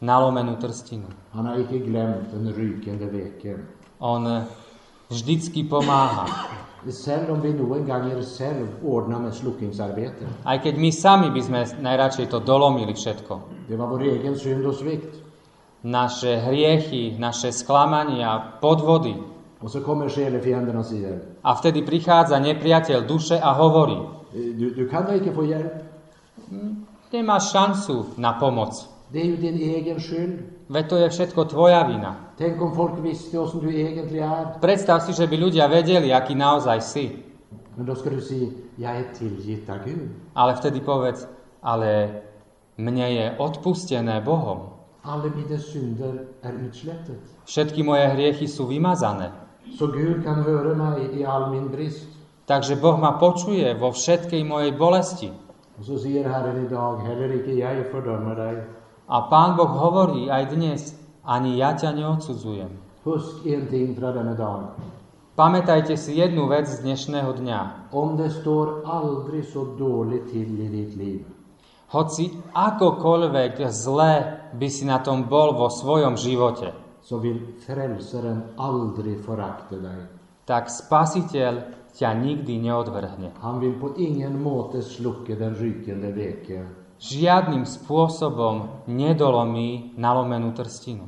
nalomenú 0.00 0.56
trstinu. 0.56 1.10
Han 1.30 1.46
har 1.46 1.58
icke 1.58 1.78
glömt 1.78 2.30
den 2.32 2.52
rykande 2.52 3.06
veken. 3.06 3.66
On 3.98 4.42
vždycky 5.08 5.64
pomáha. 5.68 6.26
Selv 6.90 7.30
om 7.30 7.40
vi 7.40 7.52
någon 7.52 7.86
gånger 7.86 8.22
själv 8.38 8.66
ordnar 8.84 9.18
med 9.18 9.34
slukningsarbete. 9.34 10.24
Aj 10.44 10.58
keď 10.62 10.74
my 10.78 10.90
sami 10.92 11.28
by 11.30 11.40
sme 11.42 11.60
najradšej 11.82 12.26
to 12.32 12.38
dolomili 12.40 12.94
všetko. 12.94 13.40
Det 13.68 13.76
var 13.76 13.86
vår 13.86 14.02
egen 14.02 14.38
synd 14.38 14.66
och 14.66 14.74
svikt. 14.74 15.14
Naše 15.82 16.36
hriechy, 16.36 17.18
naše 17.18 17.52
sklamania, 17.52 18.58
podvody. 18.60 19.14
Och 19.60 19.70
så 19.70 19.80
kommer 19.80 20.08
själefienden 20.08 20.76
och 20.76 20.86
säger, 20.86 21.18
A 21.42 21.54
vtedy 21.54 21.82
prichádza 21.82 22.38
nepriateľ 22.38 23.06
duše 23.06 23.40
a 23.40 23.52
hovorí, 23.52 23.98
"Eh, 24.34 24.54
du, 24.58 24.70
du 24.74 24.88
kan 24.88 25.06
väl 25.06 25.16
icke 25.16 25.32
få 25.32 25.44
hjälp? 25.44 25.72
nemáš 27.12 27.52
šancu 27.52 28.04
na 28.16 28.32
pomoc. 28.32 28.88
Det 29.12 29.20
är 29.20 29.24
ju 29.24 29.36
din 29.36 29.54
egen 29.54 30.00
skyld. 30.00 30.38
Veď 30.68 30.88
to 30.88 30.96
je 30.96 31.08
všetko 31.08 31.44
tvoja 31.44 31.82
vina. 31.82 32.27
Tänk 32.38 32.62
om 32.62 32.74
folk 32.74 33.02
visste 33.02 33.46
som 33.46 33.60
du 33.60 33.74
egentligen 33.74 34.30
är. 34.30 34.46
Predstav 34.60 35.00
si, 35.00 35.12
že 35.12 35.26
by 35.26 35.36
ľudia 35.36 35.66
vedeli, 35.66 36.14
aký 36.14 36.34
naozaj 36.38 36.78
si. 36.80 37.18
Men 37.74 37.86
då 37.86 37.94
ska 37.94 38.10
du 38.10 38.20
säga, 38.20 38.46
jag 38.76 38.96
är 38.96 39.04
tillgitt 39.18 39.70
av 39.70 39.78
Gud. 39.84 40.08
Ale 40.34 40.54
vtedy 40.54 40.80
povedz, 40.80 41.26
ale 41.62 42.22
mne 42.76 43.06
je 43.10 43.26
odpustené 43.38 44.22
Bohom. 44.22 44.58
Alla 45.02 45.30
mina 45.34 45.58
synder 45.58 46.14
är 46.42 46.52
utslättet. 46.52 47.22
Všetky 47.44 47.82
moje 47.82 48.06
hriechy 48.06 48.46
sú 48.46 48.66
vymazané. 48.66 49.30
Så 49.78 49.86
Gud 49.86 50.24
kan 50.24 50.42
höra 50.42 50.74
mig 50.74 51.18
i 51.18 51.24
all 51.26 51.50
min 51.50 51.68
brist. 51.68 52.06
Takže 52.46 52.76
Boh 52.76 52.96
ma 52.96 53.12
počuje 53.20 53.74
vo 53.74 53.92
všetkej 53.92 54.42
mojej 54.44 54.72
bolesti. 54.72 55.28
A 59.08 59.18
Pán 59.28 59.50
Boh 59.56 59.72
hovorí 59.74 60.32
aj 60.32 60.44
dnes, 60.56 60.80
ani 61.28 61.58
ja 61.60 61.76
ťa 61.76 61.92
neodsudzujem. 61.92 62.72
Husk 63.04 63.44
en 63.46 63.68
ting 63.68 63.92
från 63.92 64.14
denna 64.16 64.34
dag. 64.34 64.72
Pamätajte 65.36 65.96
si 65.96 66.18
jednu 66.18 66.48
vec 66.48 66.66
z 66.66 66.82
dnešného 66.82 67.32
dňa. 67.32 67.92
Om 67.92 68.16
det 68.16 68.30
står 68.30 68.82
aldrig 68.88 69.44
så 69.44 69.64
dåligt 69.78 70.32
till 70.32 70.60
i 70.60 70.68
ditt 70.68 70.96
liv, 70.96 71.20
Hoci 71.88 72.28
akokoľvek 72.52 73.64
zle 73.72 74.12
by 74.52 74.68
si 74.68 74.84
na 74.84 75.00
tom 75.00 75.24
bol 75.24 75.56
vo 75.56 75.72
svojom 75.72 76.20
živote, 76.20 76.76
så 77.00 77.16
vill 77.16 77.56
frälsaren 77.64 78.42
aldrig 78.56 79.24
förakta 79.24 79.80
dig. 79.80 80.04
tak 80.44 80.68
Spasiteľ 80.68 81.54
ťa 81.96 82.10
nikdy 82.12 82.60
neodvrhne. 82.60 83.36
Han 83.40 83.60
vill 83.60 83.80
på 83.80 83.92
ingen 83.96 84.36
måte 84.42 84.82
slucka 84.82 85.36
den 85.36 85.54
rykande 85.54 86.12
veken. 86.12 86.87
Žiadnym 86.98 87.62
spôsobom 87.62 88.82
nedolomí 88.90 89.94
nalomenú 89.94 90.50
trstinu. 90.50 91.06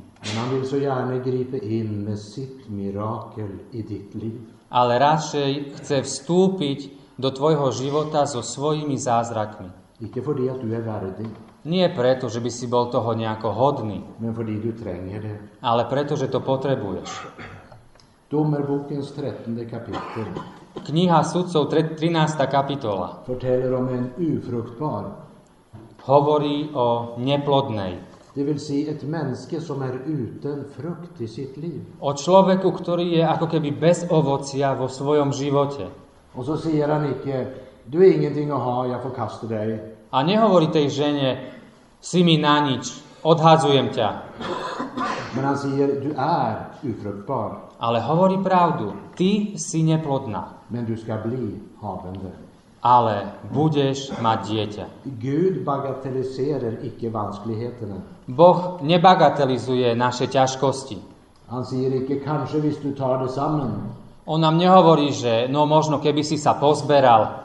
Ale 4.71 4.93
radšej 4.95 5.51
chce 5.75 5.97
vstúpiť 5.99 6.79
do 7.19 7.29
tvojho 7.29 7.67
života 7.75 8.23
so 8.23 8.39
svojimi 8.39 8.95
zázrakmi. 8.95 9.69
Värdig, 10.01 11.29
Nie 11.61 11.93
preto, 11.93 12.25
že 12.25 12.41
by 12.41 12.49
si 12.49 12.65
bol 12.65 12.89
toho 12.89 13.13
nejako 13.13 13.53
hodný, 13.53 14.01
ale 15.61 15.81
preto, 15.85 16.17
že 16.17 16.25
to 16.31 16.41
potrebuješ. 16.41 17.09
Domerbokens 18.31 19.11
trettonde 19.11 19.67
kapitel. 19.67 20.31
Kniha 20.87 21.19
sudcov, 21.21 21.67
tre- 21.67 21.93
13. 21.93 22.47
kapitola, 22.47 23.21
forteller 23.27 23.75
om 23.75 23.91
en 23.91 24.07
ufruktbar. 24.15 25.27
Hovorí 26.05 26.69
o 26.73 27.15
neplodnej. 27.17 27.99
Det 28.33 28.43
vill 28.43 28.59
si 28.59 28.89
ett 28.89 29.03
människa 29.03 29.59
som 29.59 29.81
är 29.81 29.99
utan 30.05 30.63
frukt 30.75 31.21
i 31.21 31.27
sitt 31.27 31.57
liv. 31.57 31.83
O 31.99 32.15
človeku, 32.15 32.71
ktorý 32.71 33.19
je 33.19 33.23
ako 33.27 33.45
keby 33.51 33.75
bez 33.75 34.07
ovocia 34.07 34.71
vo 34.71 34.87
svojom 34.87 35.35
živote. 35.35 35.91
Och 36.31 36.45
så 36.45 36.57
säger 36.57 36.87
han 36.87 37.11
icke, 37.11 37.47
du 37.85 38.07
är 38.07 38.15
ingenting 38.15 38.51
att 38.51 38.63
ha, 38.63 38.87
jag 38.87 39.01
förkastar 39.03 39.47
dig. 39.47 39.79
A 40.09 40.23
nehovorí 40.23 40.67
tej 40.67 40.89
žene, 40.89 41.51
si 41.99 42.23
mi 42.23 42.37
na 42.37 42.59
nič, 42.59 43.03
odhadzujem 43.23 43.91
ťa. 43.91 44.09
Men 45.35 45.43
han 45.45 45.57
säger, 45.57 45.87
du 46.01 46.11
är 46.15 46.55
ufruktbar, 46.83 47.71
Ale 47.81 47.99
hovorí 47.99 48.37
pravdu, 48.43 48.93
ty 49.17 49.57
si 49.57 49.83
neplodná, 49.83 50.53
men 50.69 50.85
du 50.85 50.97
ska 50.97 51.17
bli 51.17 51.59
havande. 51.81 52.31
Ale 52.81 53.37
budeš 53.53 54.09
mať 54.21 54.39
dieťa. 54.49 54.85
Gud 55.05 55.61
bagatelliserar 55.61 56.81
icke 56.81 57.09
vanskligheterna. 57.13 58.01
Boh 58.27 58.81
nebagatelizuje 58.81 59.93
naše 59.95 60.25
ťažkosti. 60.27 60.97
Han 61.49 61.65
säger 61.65 61.93
icke, 62.01 62.15
kanske 62.25 62.57
hvis 62.57 62.77
du 62.81 62.91
tar 62.97 63.21
det 63.21 63.29
samman. 63.31 63.93
On 64.25 64.41
nám 64.41 64.57
nehovorí, 64.57 65.11
že 65.11 65.49
no 65.49 65.65
možno 65.65 65.97
keby 66.01 66.23
si 66.23 66.37
sa 66.37 66.53
pozberal, 66.53 67.41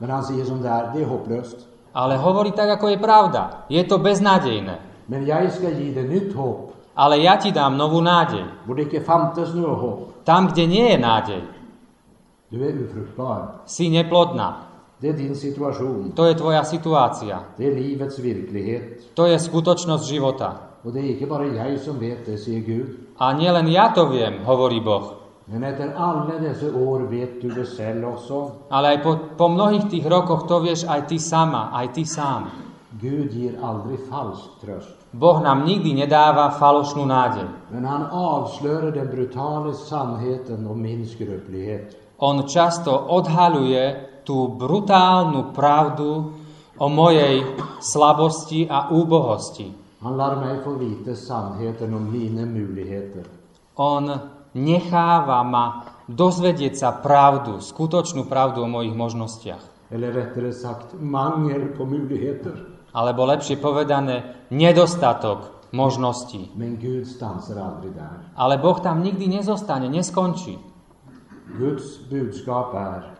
Men 0.00 0.10
han 0.10 0.24
säger 0.24 0.44
som 0.44 0.62
det 0.62 0.68
är, 0.68 0.90
det 0.94 1.02
är 1.02 1.06
hopplöst. 1.06 1.66
ale 1.94 2.16
hovorí 2.16 2.52
tak, 2.54 2.70
ako 2.78 2.88
je 2.88 2.98
pravda. 2.98 3.66
Je 3.68 3.82
to 3.84 3.98
beznádejné. 3.98 4.78
Men 5.08 5.26
jag 5.26 5.52
ska 5.52 5.70
ge 5.70 5.90
dig 5.94 6.08
nytt 6.08 6.34
hopp, 6.34 6.70
Ale 6.94 7.18
ja 7.18 7.36
ti 7.36 7.50
dám 7.50 7.76
novú 7.78 8.00
nádej. 8.00 8.44
hvor 8.66 8.74
det 8.76 8.82
icke 8.82 9.00
fantes 9.00 9.50
hopp. 9.54 10.24
Tam, 10.24 10.46
kde 10.46 10.66
nie 10.66 10.90
je 10.90 10.98
nádej, 10.98 11.40
Du 12.50 12.68
är 12.68 12.72
ufruktbar. 12.72 13.62
si 13.66 13.88
neplodná. 13.90 14.54
Det 14.98 15.08
är 15.08 15.12
din 15.12 15.36
situation. 15.36 16.12
To 16.16 16.26
je 16.26 16.34
tvoja 16.34 16.64
situácia. 16.64 17.38
Det 17.56 17.66
är 17.66 17.74
livets 17.74 18.18
verklighet. 18.18 19.14
To 19.14 19.26
je 19.26 19.38
skutočnosť 19.38 20.04
života. 20.04 20.52
Och 20.82 20.92
det 20.92 21.00
är 21.00 21.04
icke 21.04 21.26
bara 21.26 21.46
jag 21.46 21.80
som 21.80 21.98
vet 21.98 22.26
det, 22.26 22.38
säger 22.38 22.60
Gud. 22.60 22.86
A 23.16 23.32
nielen 23.32 23.68
ja 23.72 23.92
to 23.94 24.04
viem, 24.06 24.44
hovorí 24.44 24.80
Boh. 24.80 25.02
Men 25.44 25.64
efter 25.64 25.94
alla 25.96 26.38
dessa 26.38 26.66
år 26.66 27.00
vet 27.00 27.42
du 27.42 27.48
det 27.50 27.66
själv 27.66 28.04
också. 28.08 28.50
Ale 28.70 28.88
aj 28.88 28.98
po, 29.02 29.16
po 29.36 29.48
mnohých 29.48 29.90
tých 29.90 30.06
rokoch 30.06 30.46
to 30.48 30.60
vieš 30.60 30.84
aj 30.90 31.06
ty 31.06 31.18
sama, 31.18 31.70
aj 31.72 31.88
ty 31.94 32.04
sám. 32.04 32.50
Gud 33.00 33.30
ger 33.32 33.54
aldrig 33.62 33.98
falsk 34.10 34.58
tröst. 34.60 34.94
Boh 35.12 35.42
nám 35.42 35.64
nikdy 35.64 35.94
nedáva 35.94 36.50
falošnú 36.50 37.06
nádej. 37.06 37.46
Men 37.70 37.84
han 37.84 38.02
avslöjar 38.10 38.90
den 38.90 39.06
brutala 39.06 39.72
sannheten 39.72 40.66
om 40.66 40.82
min 40.82 41.06
skröplighet. 41.06 42.09
On 42.20 42.44
často 42.44 42.92
odhaluje 42.92 44.10
tú 44.28 44.52
brutálnu 44.52 45.56
pravdu 45.56 46.36
o 46.76 46.86
mojej 46.88 47.44
slabosti 47.80 48.68
a 48.68 48.92
úbohosti. 48.92 49.72
Han 50.00 50.16
lar 50.16 50.36
mig 50.40 50.64
få 50.64 50.76
veta 50.80 51.16
sannheten 51.16 51.94
om 51.94 52.04
mina 52.12 52.44
möjligheter. 52.44 53.24
On 53.76 54.04
necháva 54.54 55.44
ma 55.44 55.84
dozvedieť 56.08 56.74
sa 56.76 56.90
pravdu, 56.96 57.60
skutočnú 57.60 58.24
pravdu 58.24 58.64
o 58.64 58.68
mojich 58.68 58.96
možnostiach. 58.96 59.92
Eller 59.92 60.14
rättare 60.14 60.52
sagt, 60.52 60.96
mangel 61.00 61.72
på 61.76 61.84
möjligheter. 61.84 62.54
Alebo 62.96 63.28
lepšie 63.28 63.56
povedané, 63.60 64.48
nedostatok 64.50 65.68
možností. 65.72 66.50
Ale 68.34 68.54
Boh 68.58 68.78
tam 68.80 69.02
nikdy 69.02 69.26
nezostane, 69.28 69.86
neskončí. 69.88 70.69
Guds 71.58 72.10
budskap 72.10 72.74
är 72.74 73.14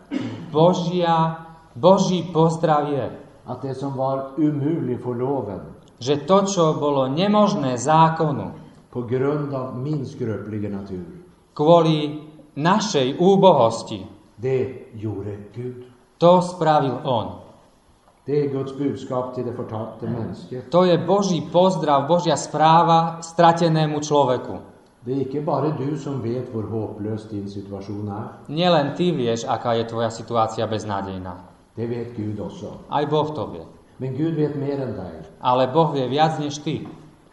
Božia, 0.52 1.36
Boží 1.74 2.32
pozdrav 2.32 2.92
je, 2.92 3.10
att 3.44 3.62
det 3.62 3.74
som 3.74 3.96
var 3.96 4.30
umuligt 4.36 5.02
för 5.02 5.14
loven 5.14 5.60
že 6.00 6.24
to, 6.24 6.48
čo 6.48 6.80
bolo 6.80 7.12
nemožné 7.12 7.76
zákonu 7.76 8.56
på 8.90 9.04
grund 9.04 9.54
av 9.54 9.76
min 9.76 10.08
skröpliga 10.08 10.72
natur, 10.72 11.04
kvôli 11.52 12.24
našej 12.56 13.20
úbohosti, 13.20 14.08
det 14.40 14.96
gjorde 14.96 15.52
Gud. 15.52 15.84
to 16.18 16.40
spravil 16.40 17.04
On. 17.04 17.28
Det 18.24 18.44
är 18.44 18.48
Guds 18.48 18.78
budskap 18.78 19.34
till 19.34 19.46
det 19.46 19.52
förtappade 19.52 20.12
människan. 20.12 20.62
To 20.70 20.84
je 20.84 20.98
Boží 20.98 21.40
pozdrav, 21.52 22.08
Božia 22.08 22.36
správa 22.36 23.20
stratenému 23.20 24.00
človeku. 24.00 24.69
Det 25.04 25.12
är 25.12 25.20
icke 25.20 25.40
bara 25.40 25.68
du 25.68 25.98
som 25.98 26.22
vet 26.22 26.54
hur 26.54 26.62
hopplös 26.62 27.28
din 27.30 27.50
situation 27.50 28.08
är. 28.08 28.28
Nielen 28.46 28.96
ty 28.96 29.12
vieš, 29.12 29.44
aká 29.44 29.72
je 29.72 29.84
tvoja 29.84 30.10
situácia 30.10 30.66
beznádejná. 30.66 31.40
Det 31.76 31.86
vet 31.86 32.16
Gud 32.16 32.40
också. 32.40 32.66
Aj 32.88 33.06
Boh 33.06 33.34
to 33.34 33.46
vie. 33.46 33.64
Men 33.98 34.16
Gud 34.16 34.34
vet 34.36 34.56
mer 34.56 34.80
än 34.80 34.92
dig. 34.96 35.24
Ale 35.40 35.66
Boh 35.66 35.92
vie 35.92 36.08
viac 36.08 36.38
než 36.38 36.58
ty. 36.58 36.86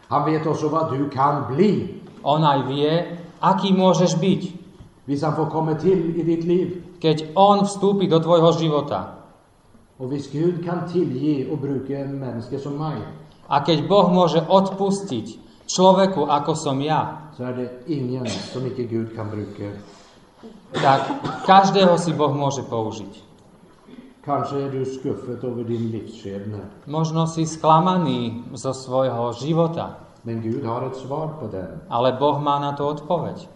Han 0.08 0.26
vet 0.26 0.48
också 0.48 0.70
vad 0.70 0.92
du 0.92 1.10
kan 1.10 1.44
bli. 1.56 2.00
On 2.24 2.44
aj 2.44 2.64
vie, 2.68 3.20
aký 3.42 3.76
môžeš 3.76 4.16
byť, 4.16 4.42
Hvis 5.06 5.24
han 5.24 5.36
får 5.36 5.46
komma 5.46 5.76
till 5.76 6.16
i 6.20 6.24
ditt 6.24 6.44
liv. 6.44 6.84
keď 7.00 7.36
On 7.36 7.64
vstúpi 7.64 8.08
do 8.08 8.20
tvojho 8.20 8.52
života. 8.52 9.28
Och 10.00 10.08
hvis 10.10 10.32
Gud 10.32 10.64
kan 10.66 10.88
tillge 10.88 11.52
och 11.52 11.58
bruka 11.58 12.00
en 12.00 12.20
människa 12.20 12.60
som 12.60 12.80
mig, 12.80 13.04
A 13.50 13.60
keď 13.60 13.88
Boh 13.88 14.12
môže 14.12 14.44
odpustiť 14.44 15.40
človeku, 15.68 16.28
ako 16.28 16.56
som 16.56 16.80
ja, 16.84 17.27
så 17.38 17.44
är 17.44 17.54
det 17.54 17.70
ingen 17.88 18.26
som 18.26 18.66
icke 18.66 18.84
Gud 18.84 19.16
kan 19.16 19.30
bruka. 19.30 19.70
tak 20.74 21.02
každého 21.46 21.98
si 21.98 22.14
Boh 22.14 22.34
môže 22.34 22.66
použiť. 22.66 23.14
Kanske 24.26 24.60
är 24.60 24.70
du 24.72 24.84
skuffet 24.86 25.44
över 25.44 25.64
din 25.64 25.88
livsskepnad. 25.92 26.84
Možno 26.90 27.28
si 27.32 27.46
sklamaný 27.48 28.44
zo 28.58 28.74
svojho 28.74 29.32
života, 29.34 30.04
Men 30.24 30.42
Gud 30.42 30.66
har 30.66 30.84
ett 30.84 30.98
svar 30.98 31.28
på 31.40 31.48
den. 31.48 31.80
ale 31.90 32.12
Boh 32.20 32.40
má 32.42 32.60
na 32.60 32.74
to 32.74 32.88
odpoveď. 32.90 33.48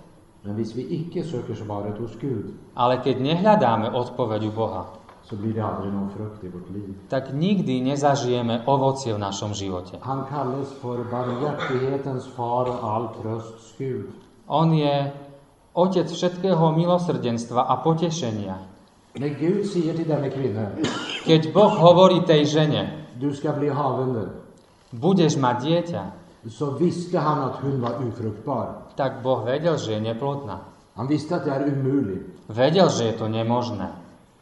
Men 0.46 0.56
hvis 0.56 0.74
vi 0.76 0.82
icke 0.82 1.24
söker 1.24 1.56
svaret 1.56 1.98
hos 2.00 2.16
Gud, 2.22 2.54
Ale 2.76 2.98
keď 2.98 3.20
nehľadáme 3.20 3.92
odpoveď 3.92 4.48
u 4.48 4.52
Boha, 4.52 4.86
så 5.32 5.40
blir 5.40 5.54
det 5.56 5.64
aldrig 5.64 5.94
någon 5.94 6.10
frukt 6.12 6.44
i 6.44 6.48
vårt 6.52 6.68
liv. 6.76 6.92
tak 7.08 7.32
nikdy 7.32 7.80
nezažijeme 7.82 8.68
ovocie 8.68 9.16
v 9.16 9.20
našom 9.20 9.54
živote. 9.56 9.98
Han 10.04 10.28
kallas 10.28 10.68
för 10.82 11.08
barmhärtighetens 11.08 12.28
far 12.36 12.68
och 12.68 12.84
all 12.84 13.08
trösts 13.24 13.78
Gud. 13.80 14.12
On 14.48 14.74
je 14.76 15.12
otec 15.74 16.12
všetkého 16.12 16.76
milosrdenstva 16.76 17.62
a 17.64 17.76
potešenia. 17.80 18.60
När 19.16 19.30
Gud 19.40 19.66
säger 19.66 19.94
till 19.96 20.08
denna 20.08 20.30
kvinna, 20.30 20.68
Keď 21.26 21.54
Boh 21.56 21.72
hovorí 21.80 22.28
tej 22.28 22.46
žene, 22.46 23.08
du 23.16 23.32
ska 23.32 23.52
bli 23.56 23.70
havande, 23.72 24.36
budeš 24.92 25.40
mať 25.40 25.58
dieťa, 25.64 26.04
så 26.50 26.76
visste 26.76 27.20
han 27.20 27.40
att 27.40 27.56
hon 27.64 27.80
var 27.82 28.04
ufruktbar. 28.04 28.68
tak 28.96 29.24
Boh 29.24 29.44
vedel, 29.46 29.78
že 29.78 29.92
je 29.96 30.02
neplodná. 30.02 30.60
Han 30.96 31.08
visste 31.08 31.36
att 31.36 31.46
det 31.46 31.52
är 31.52 31.64
umuligt. 31.68 32.28
Vedel, 32.50 32.90
že 32.90 33.04
je 33.04 33.14
to 33.14 33.28
nemožné. 33.28 33.88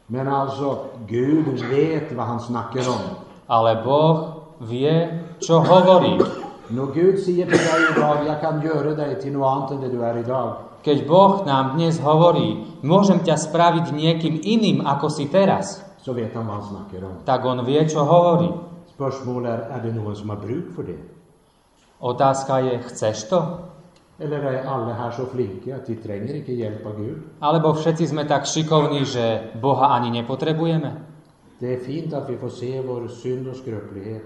Men 0.09 0.25
alltså, 0.27 0.77
Gud 1.07 1.45
vet 1.69 2.11
vad 2.11 2.25
han 2.25 2.39
snackar 2.39 2.81
om. 2.89 3.03
Ale 3.47 3.81
Boh 3.85 4.41
vie, 4.57 5.21
čo 5.39 5.61
hovorí. 5.61 6.17
När 6.67 6.85
Gud 6.93 7.19
säger 7.19 7.45
till 7.45 7.57
dig 7.57 7.81
idag, 7.97 8.17
jag 8.27 8.41
kan 8.41 8.61
göra 8.61 8.91
dig 8.95 9.21
till 9.21 9.33
något 9.33 9.53
annat 9.53 9.71
än 9.71 9.81
det 9.81 9.89
du 9.89 10.01
är 10.03 10.17
idag. 10.17 10.53
Keď 10.81 11.07
Boh 11.07 11.45
nám 11.45 11.77
dnes 11.77 11.99
hovorí, 11.99 12.65
môžem 12.81 13.19
ťa 13.19 13.35
spraviť 13.37 13.91
niekým 13.93 14.39
iným, 14.41 14.81
ako 14.81 15.09
si 15.13 15.27
teraz, 15.29 15.85
Så 16.01 16.13
vet 16.13 16.33
han 16.33 16.47
vad 16.47 16.55
han 16.55 16.65
snackar 16.65 17.05
om. 17.05 17.15
tak 17.25 17.45
On 17.45 17.65
vie, 17.65 17.85
čo 17.85 18.01
hovorí. 18.01 18.49
Spörsmålet 18.95 19.51
är, 19.51 19.59
är 19.59 19.79
det 19.83 19.91
någon 19.93 20.15
som 20.15 20.29
har 20.29 20.37
bruk 20.37 20.75
för 20.75 20.83
det? 20.83 20.97
Otázka 21.99 22.59
je, 22.59 22.79
chceš 22.79 23.29
to? 23.29 23.43
Eller 24.19 24.39
är 24.39 24.63
alla 24.67 24.93
här 24.93 25.11
så 25.11 25.25
flinka 25.25 25.75
att 25.75 25.87
de 25.87 25.95
tränger 25.95 26.35
inte 26.35 26.53
hjälp 26.53 26.85
av 26.85 26.95
Gud? 26.99 27.17
Alebo 27.39 27.71
všetci 27.71 28.11
sme 28.11 28.27
tak 28.27 28.43
šikovní, 28.43 29.07
že 29.07 29.55
Boha 29.55 29.95
ani 29.95 30.11
nepotrebujeme? 30.11 30.91
Det 31.59 31.73
är 31.73 31.79
fint 31.79 32.13
att 32.13 32.29
vi 32.29 32.37
får 32.37 32.49
se 32.49 32.81
vår 32.81 33.07
synd 33.07 33.47
och 33.47 33.55
skröplighet. 33.55 34.23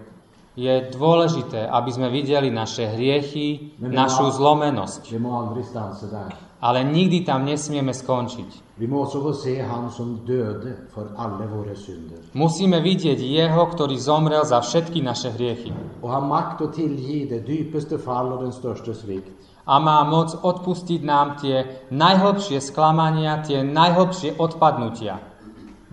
Je 0.53 0.69
dôležité, 0.93 1.65
aby 1.65 1.89
sme 1.89 2.13
videli 2.13 2.53
naše 2.53 2.85
hriechy, 2.85 3.73
našu 3.81 4.29
zlomenosť. 4.29 5.09
Vi 5.09 5.17
må 5.17 5.33
aldrig 5.33 5.65
stansa 5.65 6.05
där. 6.05 6.29
Ale 6.61 6.85
nikdy 6.85 7.25
tam 7.25 7.45
nesmieme 7.45 7.93
skončiť. 7.93 8.77
Vi 8.77 8.87
må 8.87 9.01
också 9.01 9.21
få 9.21 9.33
se 9.33 9.61
han 9.61 9.91
som 9.91 10.21
döde 10.25 10.89
för 10.93 11.09
alla 11.17 11.45
våra 11.45 11.75
synder. 11.75 12.21
Musíme 12.33 12.81
vidieť 12.81 13.17
Jeho, 13.17 13.65
ktorý 13.65 13.97
zomrel 13.97 14.45
za 14.45 14.61
všetky 14.61 15.01
naše 15.01 15.33
hriechy. 15.33 15.73
Och 16.01 16.09
ha 16.09 16.21
makt 16.21 16.61
tillge 16.73 17.25
det 17.25 17.97
fall 17.97 18.33
och 18.33 18.41
den 18.41 18.53
svikt. 18.93 19.42
A 19.63 19.79
má 19.79 20.03
moc 20.03 20.35
odpustiť 20.35 21.01
nám 21.07 21.39
tie 21.39 21.87
najhlbšie 21.87 22.59
sklamania, 22.59 23.39
tie 23.47 23.63
najhlbšie 23.63 24.35
odpadnutia. 24.35 25.23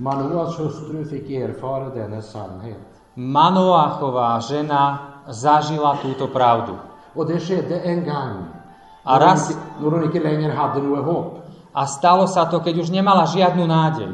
Manoas 0.01 0.59
hustru 0.59 1.05
fick 1.07 1.31
erfara 1.31 1.93
denna 1.95 2.25
sannhet. 2.25 2.81
Manoáchová 3.15 4.41
žena 4.43 4.83
zažila 5.29 6.01
túto 6.03 6.27
pravdu. 6.27 6.79
Och 7.15 7.27
det 7.27 7.41
skedde 7.41 7.81
en 7.81 8.05
gång 8.05 8.61
A 9.05 9.19
raz, 9.19 9.51
inte- 9.51 9.63
när 9.81 9.91
hon 9.91 10.05
inte 10.05 10.21
längre 10.21 10.53
hade 10.53 10.83
något 10.83 11.05
hopp. 11.05 11.39
A 11.75 11.87
stalo 11.87 12.27
sa 12.27 12.45
to, 12.51 12.61
keď 12.61 12.83
už 12.83 12.91
nemala 12.91 13.25
žiadnu 13.31 13.67
nádej. 13.67 14.11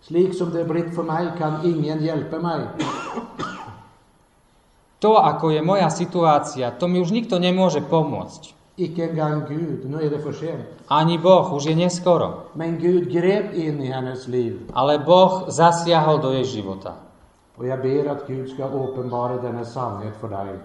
Slik 0.00 0.34
som 0.34 0.52
det 0.52 0.64
blitt 0.64 0.94
för 0.94 1.04
mig 1.04 1.32
kan 1.38 1.60
ingen 1.64 2.00
hjälpa 2.00 2.38
mig. 2.38 2.68
To, 4.98 5.20
ako 5.20 5.50
je 5.50 5.60
moja 5.60 5.92
situácia, 5.92 6.72
to 6.72 6.88
mi 6.88 7.00
už 7.00 7.12
nikto 7.12 7.36
nemôže 7.36 7.84
pomôcť. 7.84 8.56
Icke 8.76 9.10
engang 9.10 9.46
Gud, 9.48 9.90
nu 9.90 10.02
är 10.02 10.10
det 10.10 10.18
för 10.18 10.32
sent. 10.32 10.64
Ani 10.88 11.18
Boh, 11.18 11.54
už 11.54 11.64
je 11.64 11.74
neskoro. 11.74 12.50
Men 12.54 12.78
Gud 12.78 13.12
grep 13.12 13.54
in 13.54 13.82
i 13.82 13.86
hennes 13.86 14.26
liv. 14.26 14.70
Ale 14.72 14.98
Boh 14.98 15.48
zasiahol 15.48 16.18
do 16.18 16.32
jej 16.32 16.44
života. 16.44 16.92
Och 17.56 17.66
jag 17.66 17.82
ber 17.82 18.10
att 18.10 18.26
Gud 18.26 18.48
ska 18.48 18.64
uppenbara 18.68 19.36
denna 19.36 19.64
sanning 19.64 20.12
för 20.20 20.28
dig. 20.28 20.58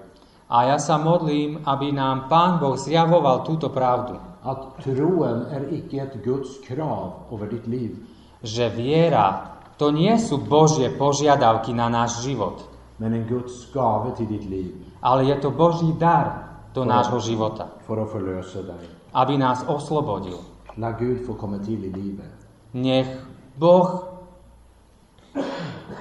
A 0.47 0.65
ja 0.65 0.79
sa 0.79 0.97
modlím, 0.97 1.61
aby 1.65 1.91
nám 1.91 2.25
Pán 2.29 2.59
Boh 2.59 2.75
zjavoval 2.75 3.45
túto 3.45 3.69
pravdu. 3.69 4.17
Att 4.41 4.83
troen 4.83 5.45
är 5.51 5.73
icke 5.73 5.97
ett 6.01 6.23
Guds 6.23 6.49
krav 6.67 7.13
över 7.31 7.47
ditt 7.47 7.67
liv. 7.67 7.97
Že 8.41 8.69
viera, 8.69 9.45
to 9.77 9.91
nie 9.91 10.17
sú 10.17 10.37
Božie 10.37 10.89
požiadavky 10.89 11.73
na 11.73 11.89
náš 11.89 12.23
život, 12.23 12.65
Men 12.97 13.13
en 13.13 13.27
Guds 13.27 13.71
gave 13.73 14.11
till 14.17 14.25
ditt 14.27 14.49
liv. 14.49 14.73
ale 15.01 15.23
je 15.25 15.35
to 15.35 15.51
Boží 15.51 15.93
dar 15.99 16.48
do 16.73 16.85
nášho 16.85 17.19
života, 17.19 17.67
aby 19.13 19.37
nás 19.37 19.65
oslobodil. 19.67 20.37
Låt 20.77 20.95
Gud 20.99 21.25
få 21.25 21.33
komma 21.33 21.57
till 21.57 21.83
i 21.85 21.89
livet. 21.89 22.31
Nech 22.73 23.07
Boh 23.57 24.03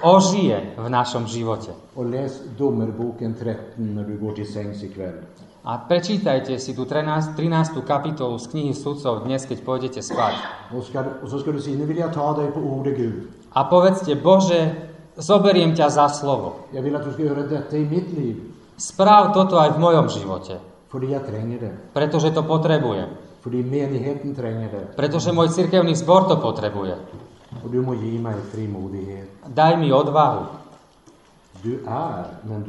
ožije 0.02 0.74
v 0.78 0.88
našom 0.88 1.26
živote. 1.26 1.72
Och 1.94 2.06
läs 2.06 2.42
Domerboken 2.58 3.34
13 3.34 3.94
när 3.94 4.04
du 4.04 4.18
går 4.18 4.32
till 4.32 4.52
sängs 4.52 4.82
ikväll. 4.82 5.24
A 5.64 5.76
prečítajte 5.78 6.56
si 6.58 6.72
tú 6.72 6.86
13, 6.86 7.36
13. 7.36 7.84
kapitolu 7.84 8.38
z 8.38 8.46
knihy 8.46 8.72
sudcov 8.72 9.26
dnes, 9.26 9.44
keď 9.44 9.58
pôjdete 9.66 10.00
spať. 10.00 10.34
A 13.52 13.60
povedzte, 13.68 14.12
Bože, 14.16 14.60
zoberiem 15.18 15.74
ťa 15.74 15.86
za 15.90 16.06
slovo. 16.08 16.70
Du 16.72 17.76
i 17.76 17.84
mitt 17.84 18.08
liv. 18.16 18.57
Správ 18.78 19.34
toto 19.34 19.58
aj 19.58 19.74
v 19.74 19.82
mojom 19.82 20.06
živote, 20.06 20.62
det. 21.58 21.72
pretože 21.90 22.30
to 22.30 22.46
potrebujem. 22.46 23.10
Menigheten 23.48 24.36
det. 24.70 24.94
Pretože 24.94 25.34
môj 25.34 25.50
cirkevný 25.50 25.98
zbor 25.98 26.30
to 26.30 26.38
potrebuje. 26.38 26.94
Du 27.64 27.80
må 27.82 27.96
frimodighet. 28.54 29.28
Daj 29.50 29.80
mi 29.80 29.90
odvahu. 29.90 30.52
Du 31.64 31.82
men 32.44 32.62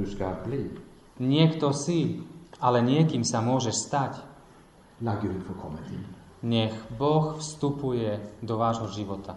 bli. 0.48 0.72
Niekto 1.20 1.76
si, 1.76 2.24
ale 2.64 2.82
niekým 2.82 3.28
sa 3.28 3.44
môžeš 3.44 3.76
stať. 3.76 4.14
Gud 5.04 5.46
få 5.46 5.54
till. 5.86 6.04
Nech 6.42 6.72
Boh 6.96 7.36
vstupuje 7.36 8.20
do 8.40 8.56
vášho 8.56 8.88
života. 8.88 9.36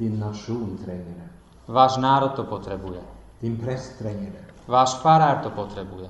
Din 0.00 0.16
nation 0.18 0.78
tränger 0.80 1.14
det. 1.14 1.28
Váš 1.68 2.00
národ 2.00 2.32
to 2.32 2.48
potrebuje. 2.48 3.04
Din 3.40 3.60
det. 4.32 4.47
Váš 4.68 5.00
farár 5.00 5.40
to 5.42 5.50
potrebuje. 5.50 6.08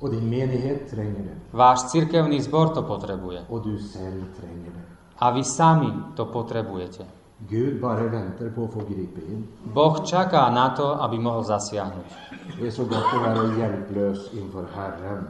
Och 0.00 0.10
din 0.10 0.28
menighet 0.30 0.90
tränger 0.90 1.22
det. 1.24 1.36
Váš 1.52 1.90
cirkevný 1.90 2.40
zbor 2.40 2.68
to 2.68 2.82
potrebuje. 2.82 3.40
Och 3.48 3.62
du 3.62 3.78
själv 3.78 4.24
tränger 4.40 4.70
det. 4.74 4.84
A 5.18 5.30
vy 5.30 5.44
sami 5.44 5.92
to 6.16 6.24
potrebujete. 6.24 7.04
Gud 7.38 7.80
bara 7.80 8.02
väntar 8.02 8.48
på 8.54 8.64
att 8.64 8.72
få 8.72 8.80
gripa 8.80 9.20
in. 9.20 9.48
Boh 9.64 10.04
čaká 10.04 10.50
na 10.50 10.68
to, 10.68 11.02
aby 11.02 11.18
mohol 11.18 11.44
zasiahnuť. 11.44 12.08
Det 12.60 12.66
är 12.66 12.70
så 12.70 12.84
gott 12.84 13.04
att 13.12 13.20
vara 13.20 13.58
hjälplös 13.58 14.32
inför 14.32 14.64
Herren. 14.74 15.28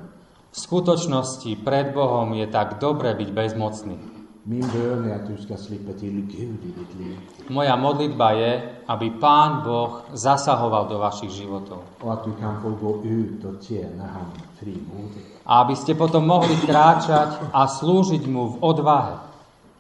V 0.51 0.59
skutočnosti 0.61 1.57
pred 1.57 1.95
Bohom 1.95 2.35
je 2.35 2.47
tak 2.47 2.81
dobre 2.81 3.15
byť 3.15 3.31
bezmocný. 3.33 4.16
Min 4.49 4.61
bön 4.61 5.11
är 5.11 5.15
att 5.15 5.27
du 5.27 5.43
ska 5.43 5.57
slippa 5.57 5.93
till 5.93 6.21
Gud 6.21 6.59
i 6.65 6.73
ditt 6.79 6.95
liv. 6.99 7.19
Moja 7.49 7.77
modlitba 7.77 8.33
je, 8.33 8.63
aby 8.87 9.11
Pán 9.11 9.65
Boh 9.65 9.91
zasahoval 10.15 10.89
do 10.89 10.99
vašich 10.99 11.31
životov. 11.31 11.83
Och 12.01 12.13
att 12.13 12.25
du 12.25 12.33
kan 12.41 12.63
få 12.63 12.71
gå 12.71 13.03
ut 13.05 13.45
och 13.45 13.63
tjäna 13.63 14.07
han 14.07 14.31
frimodigt. 14.59 15.27
A 15.45 15.67
aby 15.67 15.75
ste 15.75 15.99
potom 15.99 16.27
mohli 16.27 16.55
kráčať 16.63 17.43
a 17.51 17.67
slúžiť 17.67 18.23
mu 18.31 18.55
v 18.55 18.57
odvahe. 18.63 19.19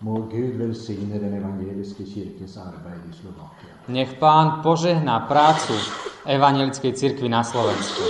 Må 0.02 0.26
Gud 0.26 0.59
välsigna 0.59 1.18
den 1.18 1.35
evangeliska 1.38 2.02
kyrkans 2.02 2.59
arbete 2.59 3.07
i 3.07 3.14
Slovakien. 3.14 3.70
Nech 3.87 4.18
Pán 4.18 4.66
požehná 4.66 5.31
prácu 5.31 5.79
Evangelickej 6.26 6.92
cirkvi 6.98 7.31
na 7.31 7.46
Slovensku. 7.46 8.02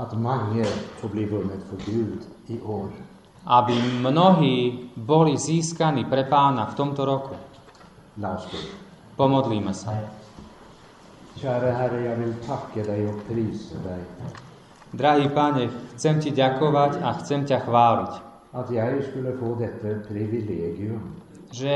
Att 0.00 0.16
många 0.16 0.64
får 0.96 1.08
bli 1.08 1.24
vunnet 1.28 1.60
för 1.68 1.92
Gud 1.92 2.24
i 2.48 2.60
år. 2.60 2.88
Aby 3.44 3.76
mnohí 4.00 4.88
boli 4.96 5.36
získaní 5.36 6.04
pre 6.08 6.24
Pána 6.24 6.66
v 6.66 6.74
tomto 6.74 7.04
roku. 7.04 7.36
Pomodlíme 9.14 9.74
sa. 9.76 10.00
Drahý 14.94 15.26
Pane, 15.28 15.62
chcem 15.94 16.14
Ti 16.24 16.30
ďakovať 16.30 16.92
a 17.04 17.08
chcem 17.20 17.40
ťa 17.44 17.58
chváliť, 17.68 18.12
že 21.52 21.72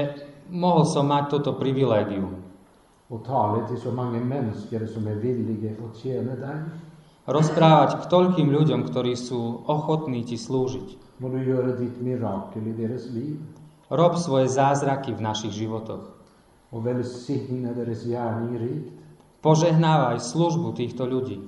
mohol 0.48 0.82
som 0.88 1.04
mať 1.04 1.24
toto 1.28 1.52
privilégium. 1.58 2.48
och 3.08 3.26
tala 3.26 3.68
till 3.68 3.80
så 3.80 3.92
många 3.92 4.20
människor 4.20 4.86
som 4.86 5.06
är 5.06 5.14
villiga 5.14 5.70
att 5.70 5.96
tjäna 5.96 6.36
dig. 6.36 6.60
Rozprávať 7.28 8.00
k 8.00 8.04
toľkým 8.08 8.48
ľuďom, 8.48 8.88
ktorí 8.88 9.12
sú 9.12 9.68
ochotní 9.68 10.24
Ti 10.24 10.40
slúžiť. 10.40 11.20
Må 11.20 11.28
du 11.28 11.42
göra 11.42 11.74
ditt 11.74 11.98
mirakel 12.00 12.62
i 12.62 12.72
deras 12.72 13.10
liv 13.10 13.42
Rob 13.90 14.16
svoje 14.16 14.48
zázraky 14.48 15.12
v 15.12 15.20
našich 15.20 15.52
životoch. 15.52 16.14
rikt 18.56 18.96
Požehnávaj 19.42 20.18
službu 20.20 20.72
týchto 20.76 21.04
ľudí. 21.04 21.40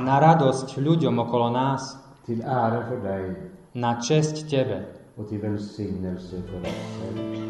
Na 0.00 0.16
radosť 0.18 0.68
ľuďom 0.78 1.14
okolo 1.18 1.48
nás, 1.50 1.98
na 3.74 3.92
česť 4.00 4.34
Tebe 4.48 4.78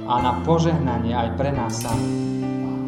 a 0.04 0.14
na 0.18 0.32
požehnanie 0.42 1.14
aj 1.14 1.28
pre 1.38 1.50
nás 1.54 1.74
samých. 1.78 2.79